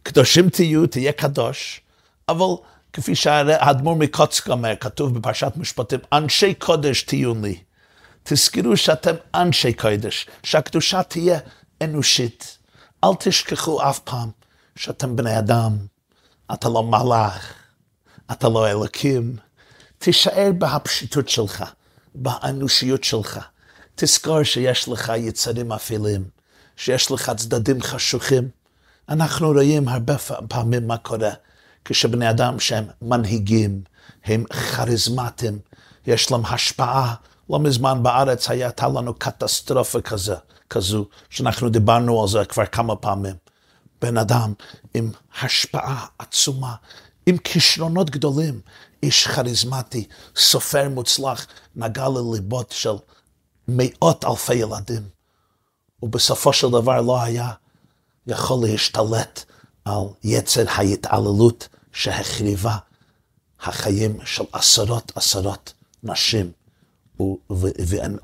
קדושים 0.02 0.48
תהיו, 0.48 0.86
תהיה 0.86 1.12
קדוש, 1.12 1.80
אבל 2.28 2.46
כפי 2.92 3.14
שהאדמו"ר 3.14 3.96
מקוצק 3.96 4.48
אומר, 4.48 4.74
כתוב 4.80 5.18
בפרשת 5.18 5.52
משפטים, 5.56 6.00
אנשי 6.12 6.54
קודש 6.54 7.02
תהיו 7.02 7.34
לי. 7.42 7.58
תזכרו 8.22 8.76
שאתם 8.76 9.14
אנשי 9.34 9.72
קודש, 9.72 10.26
שהקדושה 10.42 11.02
תהיה 11.02 11.38
אנושית. 11.82 12.58
אל 13.04 13.10
תשכחו 13.18 13.82
אף 13.90 13.98
פעם 13.98 14.30
שאתם 14.76 15.16
בני 15.16 15.38
אדם, 15.38 15.76
אתה 16.52 16.68
לא 16.68 16.82
מלאך, 16.82 17.54
אתה 18.32 18.48
לא 18.48 18.70
אלוקים. 18.70 19.36
תישאר 19.98 20.50
בהפשיטות 20.58 21.28
שלך, 21.28 21.64
באנושיות 22.14 23.04
שלך. 23.04 23.40
תזכור 24.04 24.42
שיש 24.42 24.88
לך 24.88 25.12
יצרים 25.16 25.72
אפלים, 25.72 26.24
שיש 26.76 27.10
לך 27.10 27.32
צדדים 27.36 27.82
חשוכים. 27.82 28.48
אנחנו 29.08 29.48
רואים 29.48 29.88
הרבה 29.88 30.14
פעמים 30.48 30.86
מה 30.86 30.96
קורה 30.96 31.30
כשבני 31.84 32.30
אדם 32.30 32.60
שהם 32.60 32.84
מנהיגים, 33.02 33.82
הם 34.24 34.44
כריזמטיים, 34.44 35.58
יש 36.06 36.30
להם 36.30 36.44
השפעה. 36.46 37.14
לא 37.50 37.58
מזמן 37.58 38.02
בארץ 38.02 38.50
הייתה 38.50 38.88
לנו 38.88 39.14
קטסטרופה 39.14 40.00
כזה, 40.00 40.34
כזו, 40.70 41.06
שאנחנו 41.30 41.68
דיברנו 41.68 42.22
על 42.22 42.28
זה 42.28 42.44
כבר 42.44 42.66
כמה 42.66 42.96
פעמים. 42.96 43.34
בן 44.00 44.16
אדם 44.18 44.52
עם 44.94 45.10
השפעה 45.42 46.06
עצומה, 46.18 46.74
עם 47.26 47.38
כישרונות 47.38 48.10
גדולים, 48.10 48.60
איש 49.02 49.26
כריזמטי, 49.26 50.06
סופר 50.36 50.88
מוצלח, 50.88 51.46
נגע 51.76 52.06
לליבות 52.08 52.70
של 52.70 52.94
מאות 53.68 54.24
אלפי 54.24 54.54
ילדים, 54.54 55.08
ובסופו 56.02 56.52
של 56.52 56.68
דבר 56.68 57.00
לא 57.00 57.22
היה 57.22 57.52
יכול 58.26 58.66
להשתלט 58.66 59.44
על 59.84 60.04
יצר 60.24 60.64
ההתעללות 60.68 61.68
שהחריבה 61.92 62.76
החיים 63.60 64.18
של 64.24 64.44
עשרות 64.52 65.12
עשרות 65.14 65.72
נשים 66.02 66.52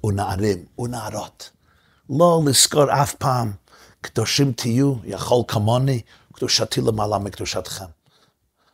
ונערים 0.05 0.65
ונערות. 0.79 1.51
לא 2.11 2.41
לזכור 2.47 3.03
אף 3.03 3.15
פעם, 3.15 3.53
קדושים 4.01 4.53
תהיו, 4.53 4.95
יכול 5.05 5.43
כמוני, 5.49 6.03
קדושתי 6.33 6.81
למעלה 6.81 7.19
מקדושתכם. 7.19 7.85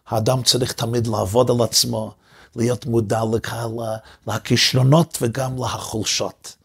האדם 0.07 0.43
צריך 0.43 0.73
תמיד 0.73 1.07
לעבוד 1.07 1.51
על 1.51 1.63
עצמו, 1.63 2.15
להיות 2.57 2.87
מודע 2.87 3.21
לקהלה, 3.33 3.97
לכישרונות 4.27 5.19
וגם 5.21 5.57
לחולשות, 5.65 6.57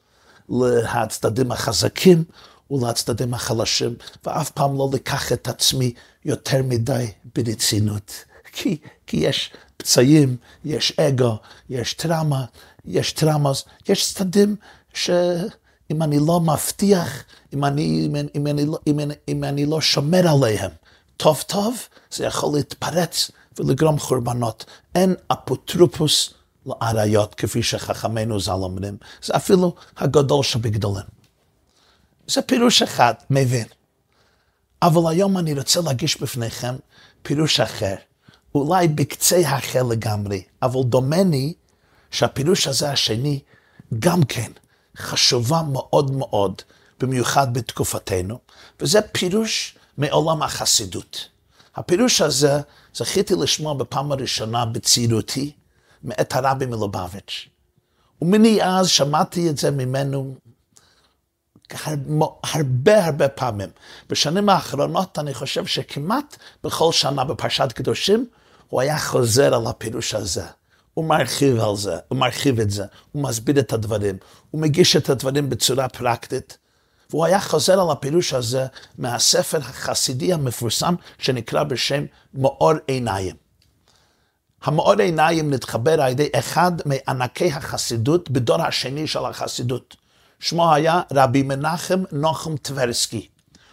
להצדדים 0.50 1.52
החזקים 1.52 2.24
ולצדדים 2.72 3.34
החלשים, 3.34 3.96
ואף 4.26 4.50
פעם 4.50 4.78
לא 4.78 4.90
לקח 4.94 5.34
את 5.34 5.48
עצמי 5.48 5.94
יותר 6.26 6.64
מדי 6.64 7.12
ברצינות. 7.36 8.12
כי, 8.54 8.78
כי 9.08 9.18
יש 9.18 9.52
פצעים, 9.78 10.38
יש 10.66 11.00
אגו, 11.00 11.38
יש 11.70 11.94
טראומה, 11.94 12.46
יש 12.86 13.12
טראומות, 13.12 13.64
יש 13.90 14.14
צדדים 14.14 14.56
שאם 14.94 16.02
אני 16.02 16.20
לא 16.20 16.40
מבטיח, 16.40 17.24
אם 17.54 17.66
אני, 17.66 18.06
אם, 18.06 18.16
אם, 18.36 18.48
אני, 18.48 18.66
לא, 18.66 18.80
אם, 18.88 19.00
אם 19.28 19.44
אני 19.44 19.66
לא 19.66 19.82
שומר 19.82 20.28
עליהם 20.28 20.72
טוב 21.18 21.44
טוב, 21.48 21.78
זה 22.12 22.26
יכול 22.26 22.58
להתפרץ 22.58 23.32
ולגרום 23.60 24.00
חורבנות. 24.00 24.66
אין 24.96 25.16
אפוטרופוס 25.28 26.34
לאריות, 26.66 27.36
כפי 27.36 27.64
שחכמינו 27.64 28.40
ז"ל 28.40 28.52
אומרים. 28.52 28.98
זה 29.24 29.36
אפילו 29.36 29.76
הגדול 29.98 30.44
שבגדולים. 30.44 31.06
זה 32.28 32.42
פירוש 32.42 32.82
אחד, 32.82 33.14
מבין. 33.30 33.68
אבל 34.82 35.12
היום 35.12 35.38
אני 35.38 35.54
רוצה 35.54 35.82
להגיש 35.82 36.22
בפניכם 36.22 36.76
פירוש 37.22 37.60
אחר, 37.60 37.96
אולי 38.56 38.88
בקצה 38.88 39.58
אחר 39.58 39.84
לגמרי, 39.84 40.44
אבל 40.62 40.84
דומני 40.84 41.54
שהפירוש 42.12 42.68
הזה 42.68 42.92
השני 42.92 43.40
גם 44.00 44.24
כן 44.24 44.52
חשובה 44.98 45.62
מאוד 45.62 46.12
מאוד, 46.12 46.62
במיוחד 47.00 47.54
בתקופתנו, 47.54 48.40
וזה 48.80 49.02
פירוש 49.02 49.78
מעולם 49.98 50.44
החסידות. 50.44 51.30
הפירוש 51.76 52.22
הזה 52.22 52.60
זכיתי 52.94 53.36
לשמוע 53.36 53.74
בפעם 53.74 54.12
הראשונה 54.12 54.66
בצעירותי 54.66 55.52
מאת 56.04 56.36
הרבי 56.36 56.66
מלובביץ'. 56.66 57.50
ומני 58.22 58.64
אז 58.64 58.88
שמעתי 58.88 59.50
את 59.50 59.58
זה 59.58 59.72
ממנו 59.72 60.36
הרבה 62.44 63.06
הרבה 63.06 63.30
פעמים. 63.30 63.70
בשנים 64.10 64.50
האחרונות 64.50 65.20
אני 65.20 65.34
חושב 65.34 65.66
שכמעט 65.66 66.38
בכל 66.64 66.92
שנה 66.92 67.24
בפרשת 67.24 67.72
קדושים 67.72 68.26
הוא 68.68 68.82
היה 68.82 69.00
חוזר 69.00 69.56
על 69.56 69.68
הפירוש 69.68 70.14
הזה. 70.14 70.44
הוא 70.94 71.06
מרחיב 71.06 71.60
על 71.60 71.76
זה, 71.76 71.98
הוא 72.08 72.20
מרחיב 72.20 72.60
את 72.60 72.72
זה, 72.72 72.86
הוא 73.12 73.24
מסביר 73.24 73.60
את 73.60 73.74
הדברים, 73.74 74.18
הוא 74.52 74.62
מגיש 74.62 74.96
את 74.96 75.10
הדברים 75.10 75.50
בצורה 75.50 75.90
פרקטית. 75.90 76.58
והוא 77.10 77.26
היה 77.26 77.40
חוזר 77.40 77.82
על 77.82 77.92
הפירוש 77.92 78.34
הזה 78.34 78.66
מהספר 78.98 79.58
החסידי 79.58 80.34
המפורסם 80.34 80.96
שנקרא 81.18 81.64
בשם 81.64 82.06
מאור 82.34 82.74
עיניים. 82.88 83.36
המאור 84.64 85.02
עיניים 85.02 85.54
נתחבר 85.54 86.02
על 86.02 86.12
ידי 86.12 86.30
אחד 86.36 86.72
מענקי 86.86 87.52
החסידות 87.52 88.30
בדור 88.30 88.62
השני 88.62 89.08
של 89.08 89.26
החסידות. 89.26 89.96
שמו 90.40 90.74
היה 90.74 91.02
רבי 91.14 91.44
מנחם 91.44 92.04
נוחם 92.12 92.58
טברסקי. 92.58 93.28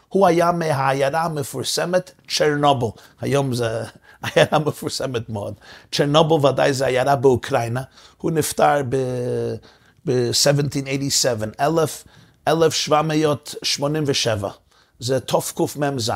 הוא 0.08 0.26
היה 0.26 0.52
מהעיירה 0.52 1.24
המפורסמת 1.24 2.10
צ'רנובל. 2.28 2.86
היום 3.20 3.54
זה 3.54 3.84
עיירה 4.22 4.58
מפורסמת 4.58 5.28
מאוד. 5.28 5.54
צ'רנובל 5.92 6.46
ודאי 6.46 6.72
זה 6.72 6.86
עיירה 6.86 7.16
באוקראינה. 7.16 7.82
הוא 8.16 8.30
נפטר 8.30 8.82
ב-1787, 10.08 11.62
1787. 12.48 14.50
זה 14.98 15.20
תקמ"ז. 15.20 16.12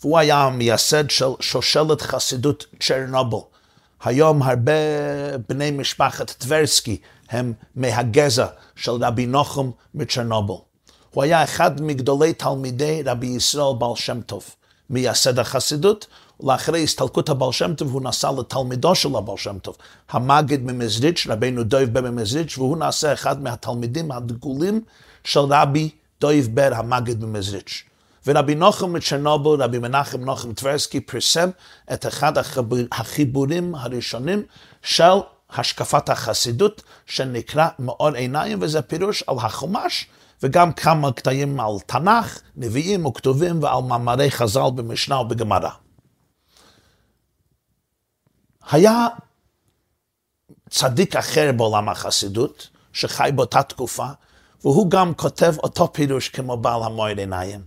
והוא 0.00 0.18
היה 0.18 0.38
המייסד 0.38 1.10
של 1.10 1.30
שושלת 1.40 2.02
חסידות 2.02 2.66
צ'רנובל. 2.80 3.38
היום 4.04 4.42
הרבה 4.42 4.72
בני 5.48 5.70
משפחת 5.70 6.30
טברסקי 6.30 7.00
הם 7.30 7.52
מהגזע 7.76 8.46
של 8.76 8.90
רבי 8.90 9.26
נוחם 9.26 9.70
מצ'רנובל. 9.94 10.54
הוא 11.10 11.22
היה 11.22 11.44
אחד 11.44 11.82
מגדולי 11.82 12.32
תלמידי 12.32 13.02
רבי 13.04 13.26
ישראל 13.26 13.78
בעל 13.78 13.96
שם 13.96 14.20
טוב, 14.20 14.54
מייסד 14.90 15.38
החסידות, 15.38 16.06
ולאחרי 16.40 16.82
הסתלקות 16.82 17.28
הבעל 17.28 17.52
שם 17.52 17.74
טוב 17.74 17.92
הוא 17.92 18.02
נסע 18.02 18.30
לתלמידו 18.38 18.94
של 18.94 19.16
הבעל 19.16 19.36
שם 19.36 19.58
טוב, 19.58 19.76
המגיד 20.10 20.62
ממזריץ', 20.62 21.26
רבינו 21.28 21.64
דויב 21.64 21.92
בר 21.92 22.10
ממזריץ', 22.10 22.58
והוא 22.58 22.76
נעשה 22.76 23.12
אחד 23.12 23.42
מהתלמידים 23.42 24.12
הדגולים 24.12 24.80
של 25.24 25.40
רבי 25.40 25.90
דויב 26.20 26.48
בר 26.54 26.70
המגיד 26.74 27.24
ממזריץ'. 27.24 27.82
ורבי 28.26 28.54
נוחם 28.54 28.92
מצ'רנובל, 28.92 29.62
רבי 29.62 29.78
מנחם 29.78 30.20
נוחם 30.20 30.52
טברסקי, 30.52 31.00
פרסם 31.00 31.50
את 31.92 32.06
אחד 32.06 32.32
החיבורים 32.92 33.74
הראשונים 33.74 34.42
של 34.82 35.04
השקפת 35.50 36.08
החסידות, 36.08 36.82
שנקרא 37.06 37.68
מאור 37.78 38.14
עיניים, 38.14 38.58
וזה 38.62 38.82
פירוש 38.82 39.22
על 39.26 39.36
החומש, 39.38 40.06
וגם 40.42 40.72
כמה 40.72 41.12
קטעים 41.12 41.60
על 41.60 41.72
תנ"ך, 41.86 42.40
נביאים 42.56 43.06
וכתובים, 43.06 43.62
ועל 43.62 43.82
מאמרי 43.82 44.30
חז"ל 44.30 44.70
במשנה 44.74 45.20
ובגמרא. 45.20 45.70
היה 48.70 49.06
צדיק 50.70 51.16
אחר 51.16 51.52
בעולם 51.56 51.88
החסידות, 51.88 52.68
שחי 52.92 53.30
באותה 53.34 53.62
תקופה, 53.62 54.06
והוא 54.62 54.90
גם 54.90 55.14
כותב 55.14 55.54
אותו 55.58 55.92
פירוש 55.92 56.28
כמו 56.28 56.56
בעל 56.56 56.82
המוער 56.82 57.16
עיניים. 57.16 57.60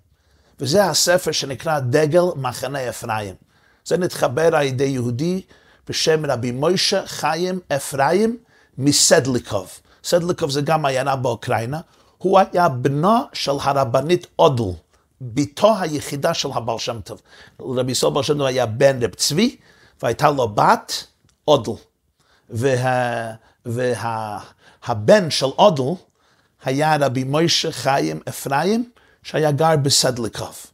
וזה 0.60 0.86
הספר 0.86 1.32
שנקרא 1.32 1.80
דגל 1.80 2.24
מחנה 2.36 2.90
אפרים. 2.90 3.36
זה 3.86 3.98
נתחבר 3.98 4.56
על 4.56 4.64
ידי 4.64 4.84
יהודי 4.84 5.42
בשם 5.88 6.26
רבי 6.26 6.52
מוישה 6.52 7.08
חיים 7.08 7.60
אפרים 7.76 8.38
מסדליקוב. 8.78 9.80
סדליקוב 10.04 10.52
זה 10.52 10.62
גם 10.62 10.86
עיירה 10.86 11.16
באוקראינה. 11.16 11.80
הוא 12.24 12.40
היה 12.40 12.70
בנו 12.70 13.18
של 13.34 13.52
הרבנית 13.62 14.28
אודל, 14.40 14.72
בתו 15.22 15.76
היחידה 15.80 16.34
של 16.34 16.50
הבעל 16.54 16.80
שם 16.80 17.02
טוב. 17.02 17.22
רבי 17.60 17.92
ישראל 17.92 18.14
בר 18.14 18.22
שם 18.22 18.38
טוב 18.38 18.48
היה 18.48 18.66
בן 18.66 19.04
רב 19.04 19.14
צבי, 19.14 19.56
והייתה 20.04 20.32
לו 20.32 20.48
בת 20.48 21.08
אודל. 21.48 21.72
והבן 22.50 23.36
וה, 23.66 24.40
וה, 24.86 25.30
של 25.30 25.46
אודל 25.46 26.02
היה 26.66 26.96
רבי 27.00 27.24
מוישה 27.24 27.72
חיים 27.72 28.20
אפרים, 28.30 28.90
שהיה 29.24 29.52
גר 29.52 29.76
בסדליקוב. 29.76 30.66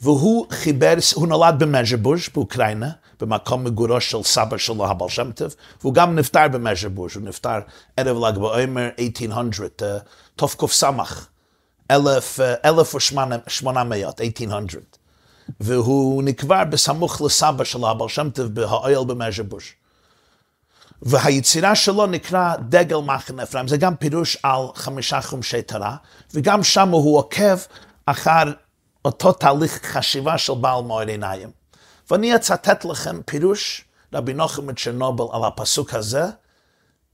והוא 0.00 0.46
חיבר, 0.50 0.94
הוא 1.14 1.28
נולד 1.28 1.58
במז'בוז' 1.58 2.28
באוקראינה, 2.34 2.90
במקום 3.20 3.64
מגורו 3.64 4.00
של 4.00 4.22
סבא 4.22 4.56
שלו, 4.56 4.86
הבעל 4.86 5.08
שם 5.08 5.32
טוב, 5.32 5.54
והוא 5.80 5.94
גם 5.94 6.14
נפטר 6.14 6.48
במז'בוז', 6.48 7.16
הוא 7.16 7.22
נפטר 7.22 7.58
ערב 7.96 8.24
ל"ג 8.24 8.38
בעומר 8.38 8.88
1800, 8.98 9.82
תק"ס, 10.36 10.84
1800, 11.90 14.20
1800. 14.20 14.98
והוא 15.60 16.22
נקבר 16.22 16.64
בסמוך 16.64 17.22
לסבא 17.22 17.64
שלו, 17.64 17.88
הבעל 17.88 18.08
שם 18.08 18.30
טוב, 18.30 18.46
בהאויל 18.46 19.04
במז'בוז'. 19.06 19.64
והיצירה 21.02 21.74
שלו 21.74 22.06
נקרא 22.06 22.56
דגל 22.56 22.96
מחנה 22.96 23.42
אפרים, 23.42 23.68
זה 23.68 23.76
גם 23.76 23.96
פירוש 23.96 24.36
על 24.42 24.66
חמישה 24.74 25.20
חומשי 25.20 25.62
תורה, 25.62 25.96
וגם 26.34 26.62
שם 26.62 26.88
הוא 26.88 27.18
עוקב 27.18 27.56
אחר 28.06 28.42
אותו 29.04 29.32
תהליך 29.32 29.80
חשיבה 29.82 30.38
של 30.38 30.54
בעל 30.54 30.82
מוער 30.82 31.06
עיניים. 31.06 31.55
ואני 32.10 32.36
אצטט 32.36 32.84
לכם 32.84 33.22
פירוש 33.22 33.84
רבי 34.14 34.34
נוחם 34.34 34.66
מצ'רנובל 34.66 35.24
על 35.32 35.44
הפסוק 35.44 35.94
הזה, 35.94 36.24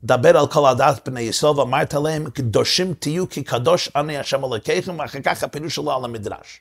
דבר 0.04 0.38
על 0.38 0.46
כל 0.46 0.68
הדת 0.68 1.08
בני 1.08 1.20
ישראל 1.20 1.58
ואמרת 1.58 1.94
להם, 1.94 2.30
קדושים 2.30 2.94
תהיו 2.94 3.28
כי 3.28 3.42
קדוש 3.42 3.88
אני 3.96 4.18
השם 4.18 4.44
אלוקיכם, 4.44 4.98
ואחר 4.98 5.18
כך 5.24 5.42
הפירוש 5.42 5.74
שלו 5.74 5.92
על 5.92 6.04
המדרש. 6.04 6.60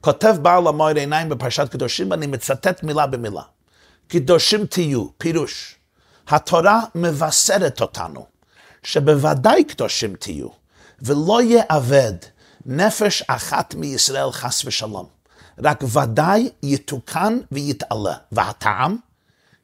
כותב 0.00 0.36
בעל 0.42 0.66
המוער 0.66 0.96
עיניים 0.96 1.28
בפרשת 1.28 1.68
קדושים, 1.68 2.10
ואני 2.10 2.26
מצטט 2.26 2.82
מילה 2.82 3.06
במילה. 3.06 3.42
קדושים 4.08 4.66
תהיו, 4.66 5.06
פירוש. 5.18 5.76
התורה 6.28 6.80
מבשרת 6.94 7.80
אותנו, 7.80 8.26
שבוודאי 8.82 9.64
קדושים 9.64 10.16
תהיו, 10.16 10.48
ולא 11.02 11.42
יאבד 11.42 12.12
נפש 12.66 13.22
אחת 13.26 13.74
מישראל 13.74 14.30
חס 14.32 14.64
ושלום. 14.64 15.15
רק 15.64 15.84
ודאי 15.92 16.48
יתוקן 16.62 17.38
ויתעלה. 17.52 18.14
והטעם? 18.32 18.96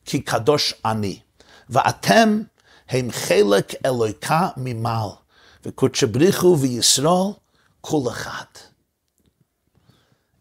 כי 0.05 0.21
קדוש 0.21 0.75
אני. 0.85 1.21
ואתם 1.69 2.43
הם 2.89 3.09
חלק 3.13 3.87
אלוהיקה 3.87 4.49
ממעל. 4.57 5.09
וקודשא 5.67 6.07
בריחו 6.07 6.57
וישראל 6.61 7.33
כל 7.81 8.03
אחד. 8.11 8.45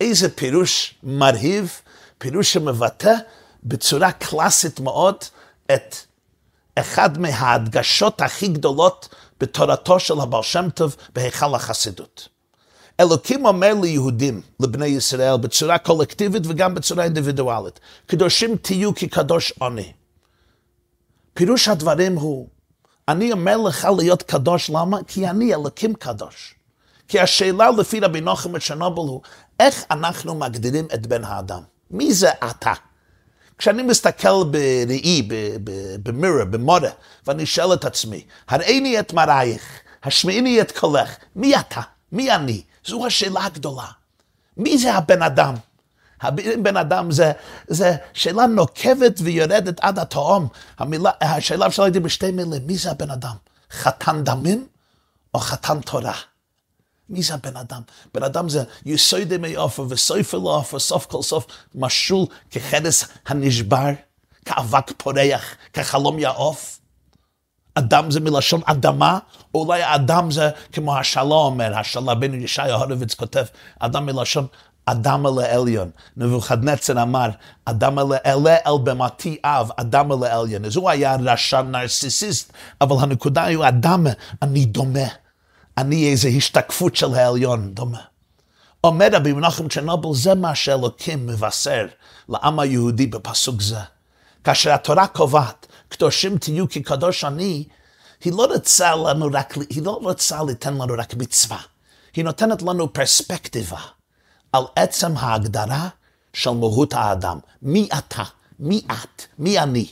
איזה 0.02 0.36
פירוש 0.36 0.96
מרהיב, 1.04 1.82
פירוש 2.18 2.54
שמבטא 2.54 3.14
בצורה 3.64 4.12
קלאסית 4.12 4.80
מאוד 4.80 5.16
את 5.74 5.96
אחד 6.76 7.18
מההדגשות 7.18 8.22
הכי 8.22 8.48
גדולות 8.48 9.16
בתורתו 9.40 10.00
של 10.00 10.20
הבעל 10.20 10.44
שם 10.44 10.70
טוב 10.70 10.96
בהיכל 11.16 11.56
החסידות. 11.56 12.28
אלוקים 13.02 13.46
אומר 13.46 13.74
ליהודים, 13.82 14.42
לבני 14.60 14.86
ישראל, 14.86 15.38
בצורה 15.38 15.78
קולקטיבית 15.78 16.44
וגם 16.48 16.76
בצורה 16.76 17.04
אינדיבידואלית, 17.04 17.80
קדושים 18.06 18.56
תהיו 18.56 18.96
כי 18.96 19.08
קדוש 19.08 19.54
אני. 19.62 19.94
פירוש 21.34 21.68
הדברים 21.68 22.16
הוא, 22.16 22.48
אני 23.08 23.32
אומר 23.32 23.58
לך 23.58 23.88
להיות 23.98 24.24
קדוש, 24.24 24.70
למה? 24.70 24.98
כי 25.08 25.28
אני 25.28 25.54
אלוקים 25.54 25.94
קדוש. 25.94 26.56
כי 27.08 27.20
השאלה 27.20 27.72
לפי 27.72 28.00
רבי 28.00 28.22
נוחם 28.22 28.54
וצ'רנובל 28.54 29.02
הוא, 29.02 29.22
איך 29.60 29.86
אנחנו 29.92 30.36
מגדירים 30.36 30.88
את 30.94 31.08
בן 31.08 31.24
האדם? 31.24 31.62
מי 31.92 32.14
זה 32.14 32.32
אתה? 32.32 32.74
כשאני 33.58 33.84
מסתכל 33.84 34.44
בראי, 34.52 35.30
במירה, 36.04 36.46
במורה, 36.46 36.90
ואני 37.28 37.46
שואל 37.46 37.74
את 37.74 37.86
עצמי, 37.86 38.24
הראיני 38.48 39.00
את 39.00 39.14
מראייך, 39.14 39.80
השמיעיני 40.04 40.62
את 40.62 40.80
קולך, 40.80 41.16
מי 41.36 41.60
אתה? 41.60 41.82
מי 42.12 42.36
אני? 42.36 42.62
זו 42.86 43.06
השאלה 43.06 43.46
הגדולה. 43.46 43.88
מי 44.58 44.78
זה 44.78 44.94
הבן 44.94 45.22
אדם? 45.22 45.56
הבן 46.22 46.78
אדם 46.78 47.12
זה, 47.12 47.32
זה 47.67 47.96
שאלה 48.13 48.46
נוקבת 48.46 49.20
ויורדת 49.24 49.80
עד 49.80 50.00
התהום. 50.00 50.48
השאלה 51.22 51.67
אפשר 51.67 51.84
להגיד 51.84 52.04
בשתי 52.04 52.32
מילים, 52.32 52.67
מי 52.67 52.78
זה 52.78 52.91
הבן 52.91 53.12
אדם? 53.12 53.36
חתן 53.72 54.24
דמים 54.24 54.67
או 55.34 55.39
חתן 55.39 55.82
תורה? 55.82 56.13
מי 57.10 57.24
זה 57.24 57.34
הבן 57.34 57.58
אדם? 57.58 57.82
בן 58.13 58.24
אדם 58.24 58.50
זה 58.50 58.63
יסודי 58.86 59.38
מעופר 59.38 59.86
וסופר 59.89 60.38
לעופר, 60.38 60.80
סוף 60.80 61.06
כל 61.06 61.22
סוף 61.22 61.46
משול 61.76 62.26
כחדס 62.52 63.08
הנשבר, 63.28 63.89
כאבק 64.46 64.91
פורח, 64.98 65.56
כחלום 65.74 66.20
יעוף. 66.20 66.81
אדם 67.75 68.12
זה 68.12 68.19
מלשון 68.19 68.62
אדמה, 68.65 69.19
אולי 69.55 69.84
האדם 69.84 70.31
זה 70.31 70.49
כמו 70.71 70.97
השאלה 70.97 71.36
אומר, 71.36 71.77
השאלה 71.77 72.15
בן 72.15 72.34
ישעיה 72.34 72.75
הורוביץ 72.75 73.13
כותב, 73.13 73.43
אדם 73.79 74.05
מלשון 74.05 74.47
אדם 74.86 75.25
אל 75.25 75.43
העליון. 75.43 75.89
נבוכדנצר 76.17 77.01
אמר, 77.01 77.29
אדם 77.65 77.99
אל 77.99 78.05
אלה 78.25 78.55
אל 78.67 78.77
במתי 78.84 79.38
אב, 79.43 79.69
אדם 79.77 80.12
אל 80.12 80.23
העליון. 80.23 80.65
אז 80.65 80.75
הוא 80.75 80.89
היה 80.89 81.15
רשע 81.15 81.62
נרסיסיסט, 81.62 82.53
אבל 82.81 82.95
הנקודה 82.99 83.43
היא 83.43 83.57
אדם, 83.67 84.07
אני 84.41 84.65
דומה. 84.65 85.07
אני 85.77 86.12
איזו 86.12 86.27
השתקפות 86.27 86.95
של 86.95 87.13
העליון, 87.13 87.73
דומה. 87.73 88.01
אומר 88.84 89.07
רבי 89.12 89.34
מנחם 89.34 89.67
צ'רנובל, 89.67 90.15
זה 90.15 90.36
מה 90.36 90.55
שאלוקים 90.55 91.27
מבשר 91.27 91.88
לעם 92.29 92.60
היהודי 92.60 93.07
בפסוק 93.07 93.62
זה. 93.62 93.79
כאשר 94.43 94.73
התורה 94.73 95.07
קובעת, 95.07 95.67
קדושים 95.91 96.38
תהיו 96.38 96.69
כי 96.69 96.84
קדוש 96.84 97.23
אני, 97.23 97.67
היא 98.23 98.34
לא 98.34 98.45
רוצה 98.54 98.95
לנו 98.95 99.30
רק, 99.34 99.54
היא 99.69 99.84
לא 99.84 99.99
רוצה 100.01 100.43
ליתן 100.43 100.73
לנו 100.73 100.93
רק 100.97 101.13
מצווה, 101.13 101.62
היא 102.13 102.23
נותנת 102.23 102.62
לנו 102.62 102.93
פרספקטיבה 102.93 103.80
על 104.51 104.63
עצם 104.75 105.17
ההגדרה 105.17 105.89
של 106.34 106.49
מהות 106.49 106.93
האדם. 106.93 107.39
מי 107.62 107.89
אתה? 107.97 108.23
מי 108.60 108.82
את? 108.91 109.21
מי 109.39 109.60
אני? 109.60 109.88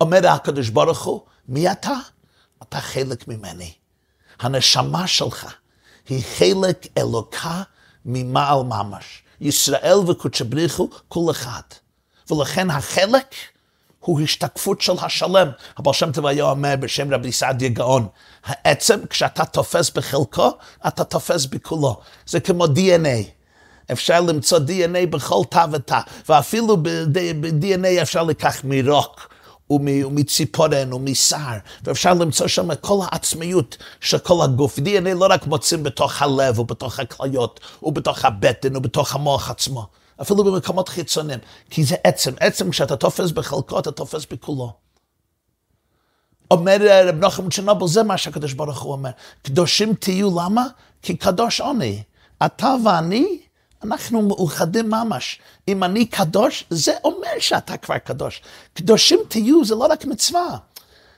אומר 0.00 0.28
הקדוש 0.28 0.68
ברוך 0.68 1.04
הוא, 1.04 1.20
מי 1.48 1.72
אתה? 1.72 1.94
אתה 2.62 2.80
חלק 2.80 3.28
ממני. 3.28 3.72
הנשמה 4.40 5.06
שלך 5.06 5.54
היא 6.08 6.22
חלק 6.38 6.86
אלוקה 6.98 7.62
ממעל 8.04 8.62
ממש. 8.62 9.22
ישראל 9.40 9.98
וקודשא 10.08 10.44
בריחו, 10.44 10.88
כל 11.08 11.30
אחד. 11.30 11.62
ולכן 12.30 12.70
החלק 12.70 13.34
הוא 14.00 14.20
השתקפות 14.20 14.80
של 14.80 14.92
השלם. 15.02 15.48
הבעל 15.76 15.94
שם 15.94 16.12
טוב 16.12 16.26
היה 16.26 16.44
אומר 16.44 16.74
בשם 16.80 17.14
רבי 17.14 17.32
סעדיה 17.32 17.68
גאון, 17.68 18.06
העצם, 18.44 19.00
כשאתה 19.10 19.44
תופס 19.44 19.90
בחלקו, 19.90 20.50
אתה 20.86 21.04
תופס 21.04 21.46
בכולו. 21.46 22.00
זה 22.26 22.40
כמו 22.40 22.64
DNA. 22.64 23.30
אפשר 23.92 24.20
למצוא 24.20 24.58
DNA 24.58 25.06
בכל 25.10 25.42
תא 25.50 25.66
ותא, 25.72 26.00
ואפילו 26.28 26.76
ב-DNA 26.76 28.02
אפשר 28.02 28.22
לקח 28.22 28.60
מרוק. 28.64 29.30
ומציפורן 29.70 30.92
ומשר, 30.92 31.58
ואפשר 31.84 32.14
למצוא 32.14 32.46
שם 32.46 32.74
כל 32.74 32.98
העצמיות 33.02 33.76
של 34.00 34.18
כל 34.18 34.44
הגוף. 34.44 34.78
DNA 34.78 35.14
לא 35.14 35.26
רק 35.30 35.46
מוצאים 35.46 35.82
בתוך 35.82 36.22
הלב 36.22 36.58
ובתוך 36.58 37.00
הכליות 37.00 37.60
ובתוך 37.82 38.24
הבטן 38.24 38.76
ובתוך 38.76 39.14
המוח 39.14 39.50
עצמו. 39.50 39.86
אפילו 40.22 40.44
במקומות 40.44 40.88
חיצוניים, 40.88 41.38
כי 41.70 41.84
זה 41.84 41.96
עצם. 42.04 42.34
עצם 42.40 42.70
כשאתה 42.70 42.96
תופס 42.96 43.30
בחלקו, 43.30 43.78
אתה 43.78 43.92
תופס 43.92 44.26
בכולו. 44.30 44.72
אומר 46.50 46.76
רב 47.08 47.24
נחם 47.24 47.50
צ'רנובל, 47.50 47.86
זה 47.86 48.02
מה 48.02 48.18
שהקדוש 48.18 48.52
ברוך 48.52 48.82
הוא 48.82 48.92
אומר. 48.92 49.10
קדושים 49.42 49.94
תהיו, 49.94 50.40
למה? 50.40 50.66
כי 51.02 51.16
קדוש 51.16 51.60
אני. 51.60 52.02
אתה 52.46 52.74
ואני, 52.84 53.40
אנחנו 53.84 54.22
מאוחדים 54.22 54.90
ממש. 54.90 55.40
אם 55.68 55.84
אני 55.84 56.06
קדוש, 56.06 56.64
זה 56.70 56.92
אומר 57.04 57.38
שאתה 57.38 57.76
כבר 57.76 57.98
קדוש. 57.98 58.42
קדושים 58.74 59.18
תהיו, 59.28 59.64
זה 59.64 59.74
לא 59.74 59.86
רק 59.86 60.04
מצווה. 60.04 60.58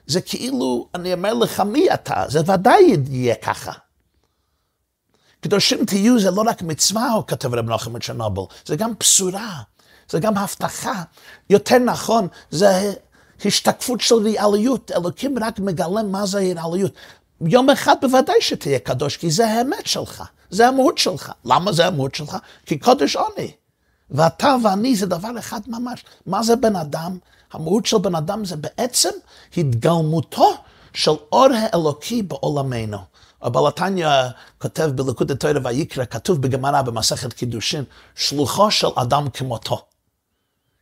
זה 0.07 0.21
כאילו, 0.21 0.89
אני 0.95 1.13
אומר 1.13 1.35
לך 1.35 1.61
מי 1.61 1.95
אתה, 1.95 2.25
זה 2.29 2.41
ודאי 2.41 2.97
יהיה 3.11 3.35
ככה. 3.35 3.73
קדושים 5.43 5.85
תהיו 5.85 6.21
זה 6.21 6.31
לא 6.31 6.43
רק 6.47 6.63
מצווה, 6.63 7.11
הוא 7.11 7.25
כתב 7.27 7.55
רב 7.55 7.71
נחמן 7.71 8.01
צ'רנובל, 8.01 8.43
זה 8.67 8.77
גם 8.77 8.93
בשורה, 9.01 9.63
זה 10.11 10.21
גם 10.21 10.39
הבטחה. 10.39 11.03
יותר 11.51 11.79
נכון, 11.79 12.29
זה 12.51 12.93
השתקפות 13.45 14.01
של 14.01 14.15
ריאליות. 14.15 14.91
אלוקים 14.91 15.39
רק 15.39 15.59
מגלה 15.59 16.03
מה 16.03 16.27
זה 16.27 16.39
ריאליות. 16.39 16.93
יום 17.41 17.71
אחד 17.71 17.97
בוודאי 18.01 18.35
שתהיה 18.41 18.79
קדוש, 18.79 19.17
כי 19.17 19.31
זה 19.31 19.47
האמת 19.47 19.87
שלך, 19.87 20.23
זה 20.51 20.69
המהות 20.69 20.99
שלך. 20.99 21.33
למה 21.45 21.73
זה 21.73 21.87
המהות 21.87 22.15
שלך? 22.15 22.37
כי 22.67 22.79
קודש 22.79 23.17
עוני. 23.17 23.51
ואתה 24.11 24.57
ואני 24.65 24.97
זה 24.97 25.07
דבר 25.07 25.39
אחד 25.39 25.61
ממש. 25.67 26.05
מה 26.27 26.43
זה 26.43 26.57
בן 26.57 26.77
אדם? 26.77 27.19
המהות 27.53 27.87
של 27.87 27.99
בן 27.99 28.15
אדם 28.15 28.45
זה 28.45 28.57
בעצם 28.57 29.11
התגלמותו 29.57 30.55
של 30.95 31.11
אור 31.33 31.49
האלוקי 31.59 32.23
בעולמנו. 32.23 32.99
אבל 33.43 33.69
התניא 33.69 34.09
כותב 34.59 34.91
בליקוד 34.95 35.31
התוירה 35.31 35.61
ויקרא, 35.65 36.05
כתוב 36.05 36.43
בגמרא 36.43 36.83
במסכת 36.83 37.33
קידושין, 37.33 37.85
שלוחו 38.15 38.71
של 38.71 38.89
אדם 38.97 39.31
כמותו. 39.31 39.85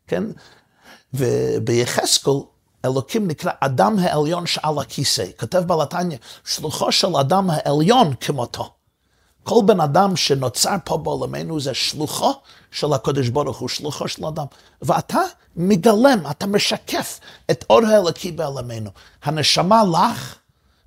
כן? 0.07 0.25
וביחזקאל, 1.15 2.35
אלוקים 2.85 3.27
נקרא 3.27 3.53
אדם 3.61 3.99
העליון 3.99 4.47
שעל 4.47 4.79
הכיסא. 4.79 5.25
כותב 5.41 5.59
בעל 5.59 5.81
התניא, 5.81 6.19
שלוחו 6.45 6.93
של 6.93 7.17
אדם 7.17 7.51
העליון 7.51 8.15
כמותו. 8.21 8.73
כל 9.45 9.61
בן 9.67 9.81
אדם 9.81 10.17
שנוצר 10.17 10.77
פה 10.85 10.99
בעולמנו 10.99 11.61
זה 11.61 11.75
שלוחו 11.75 12.33
של 12.71 12.93
הקדוש 12.93 13.29
ברוך 13.29 13.59
הוא, 13.59 13.69
שלוחו 13.69 14.09
של 14.09 14.27
אדם. 14.27 14.47
ואתה 14.83 15.21
מגלם, 15.57 16.23
אתה 16.31 16.47
משקף 16.47 17.21
את 17.51 17.65
אור 17.71 17.87
האלוקי 17.87 18.33
בעולמנו. 18.33 18.91
הנשמה 19.23 19.83
לך 19.93 20.37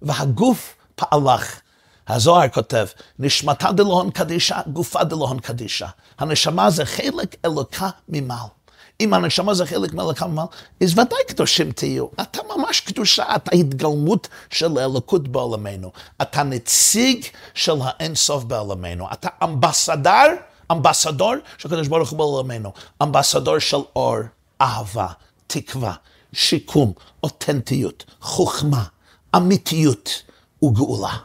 והגוף 0.02 0.76
פעלך. 0.96 1.60
הזוהר 2.08 2.50
כותב, 2.50 2.88
נשמתה 3.20 3.72
דלהון 3.72 4.12
קדישה, 4.12 4.60
גופה 4.68 5.04
דלהון 5.04 5.40
קדישה. 5.40 5.88
הנשמה 6.20 6.70
זה 6.70 6.86
חלק 6.86 7.36
אלוקה 7.46 7.90
ממעל. 8.10 8.48
אם 9.00 9.14
הנשמה 9.14 9.54
זה 9.54 9.66
חלק 9.66 9.94
מאלוקה 9.94 10.28
ממעל, 10.28 10.46
אז 10.84 10.92
ודאי 10.92 11.20
קדושים 11.28 11.72
תהיו. 11.72 12.06
אתה 12.22 12.40
ממש 12.56 12.80
קדושה, 12.80 13.36
אתה 13.36 13.56
התגלמות 13.56 14.28
של 14.50 14.78
האלוקות 14.78 15.28
בעולמנו. 15.28 15.92
אתה 16.22 16.44
נציג 16.44 17.26
של 17.54 17.76
האינסוף 17.84 18.44
בעולמנו. 18.44 19.08
אתה 19.14 19.28
אמבסדר, 19.44 20.28
אמבסדור 20.72 21.34
של 21.58 21.68
הקדוש 21.68 21.88
ברוך 21.88 22.10
הוא 22.10 22.18
בעולמנו. 22.18 22.74
אמבסדור 23.04 23.60
של 23.60 23.78
אור, 23.96 24.18
אהבה, 24.62 25.08
תקווה, 25.48 25.94
שיקום, 26.34 26.94
אותנטיות, 27.24 28.06
חוכמה, 28.22 28.84
אמיתיות 29.36 30.24
וגאולה. 30.64 31.18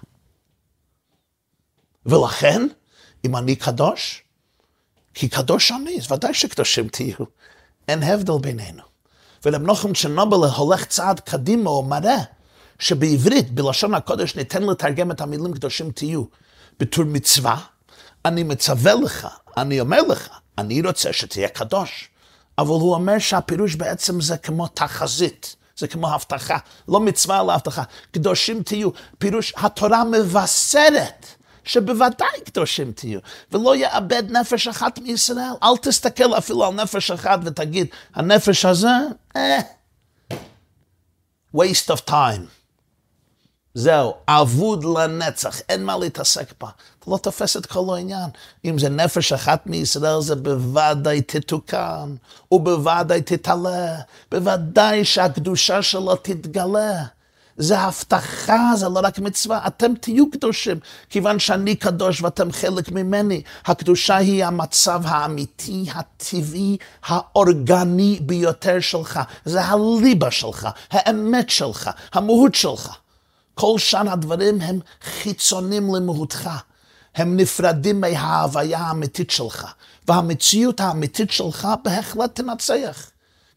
ולכן, 2.06 2.62
אם 3.24 3.36
אני 3.36 3.56
קדוש, 3.56 4.22
כי 5.14 5.28
קדוש 5.28 5.72
אני, 5.72 5.98
אז 6.00 6.12
ודאי 6.12 6.34
שקדושים 6.34 6.88
תהיו. 6.88 7.16
אין 7.88 8.02
הבדל 8.02 8.38
בינינו. 8.40 8.82
ורב 9.44 9.62
נוחם 9.62 9.92
צ'רנובל 9.94 10.48
הולך 10.56 10.84
צעד 10.84 11.20
קדימה, 11.20 11.70
הוא 11.70 11.84
מראה 11.84 12.18
שבעברית, 12.78 13.50
בלשון 13.50 13.94
הקודש, 13.94 14.36
ניתן 14.36 14.62
לתרגם 14.62 15.10
את 15.10 15.20
המילים 15.20 15.54
קדושים 15.54 15.90
תהיו 15.90 16.24
בתור 16.80 17.04
מצווה. 17.04 17.60
אני 18.24 18.42
מצווה 18.42 18.94
לך, 18.94 19.28
אני 19.56 19.80
אומר 19.80 20.02
לך, 20.02 20.28
אני 20.58 20.82
רוצה 20.82 21.12
שתהיה 21.12 21.48
קדוש. 21.48 22.08
אבל 22.58 22.68
הוא 22.68 22.94
אומר 22.94 23.18
שהפירוש 23.18 23.74
בעצם 23.74 24.20
זה 24.20 24.36
כמו 24.36 24.66
תחזית, 24.66 25.56
זה 25.78 25.88
כמו 25.88 26.08
הבטחה, 26.08 26.58
לא 26.88 27.00
מצווה 27.00 27.40
אלא 27.40 27.52
הבטחה. 27.52 27.82
קדושים 28.10 28.62
תהיו, 28.62 28.90
פירוש 29.18 29.54
התורה 29.56 30.04
מבשרת. 30.04 31.26
שבוודאי 31.64 32.40
קדושים 32.44 32.92
תהיו, 32.92 33.20
ולא 33.52 33.76
יאבד 33.76 34.22
נפש 34.30 34.68
אחת 34.68 34.98
מישראל. 34.98 35.52
אל 35.62 35.76
תסתכל 35.82 36.38
אפילו 36.38 36.64
על 36.64 36.74
נפש 36.74 37.10
אחת 37.10 37.38
ותגיד, 37.44 37.86
הנפש 38.14 38.64
הזה, 38.64 38.88
אה, 39.36 39.58
waste 41.56 41.90
of 41.96 42.10
time. 42.10 42.57
זהו, 43.78 44.14
אבוד 44.28 44.84
לנצח, 44.84 45.60
אין 45.68 45.84
מה 45.84 45.96
להתעסק 45.98 46.52
בה. 46.60 46.68
אתה 46.98 47.10
לא 47.10 47.16
תופס 47.16 47.56
את 47.56 47.66
כל 47.66 47.94
העניין. 47.94 48.30
אם 48.64 48.78
זה 48.78 48.88
נפש 48.88 49.32
אחת 49.32 49.66
מישראל, 49.66 50.20
זה 50.20 50.36
בוודאי 50.36 51.22
תתוקן, 51.22 52.14
ובוודאי 52.52 53.22
תתעלה, 53.22 53.96
בוודאי 54.30 55.04
שהקדושה 55.04 55.82
שלו 55.82 56.16
תתגלה. 56.16 57.04
זה 57.56 57.78
הבטחה, 57.78 58.70
זה 58.76 58.88
לא 58.88 59.00
רק 59.02 59.18
מצווה. 59.18 59.66
אתם 59.66 59.94
תהיו 59.94 60.30
קדושים, 60.30 60.78
כיוון 61.10 61.38
שאני 61.38 61.74
קדוש 61.74 62.22
ואתם 62.22 62.52
חלק 62.52 62.92
ממני. 62.92 63.42
הקדושה 63.66 64.16
היא 64.16 64.44
המצב 64.44 65.02
האמיתי, 65.04 65.86
הטבעי, 65.94 66.76
האורגני 67.06 68.18
ביותר 68.22 68.80
שלך. 68.80 69.20
זה 69.44 69.64
הליבה 69.64 70.30
שלך, 70.30 70.68
האמת 70.90 71.50
שלך, 71.50 71.90
המהות 72.12 72.54
שלך. 72.54 72.98
כל 73.60 73.78
שאר 73.78 74.10
הדברים 74.10 74.60
הם 74.60 74.80
חיצונים 75.02 75.94
למהותך. 75.94 76.50
הם 77.14 77.36
נפרדים 77.36 78.00
מההוויה 78.00 78.78
האמיתית 78.78 79.30
שלך. 79.30 79.66
והמציאות 80.08 80.80
האמיתית 80.80 81.30
שלך 81.30 81.68
בהחלט 81.84 82.34
תנצח. 82.34 83.10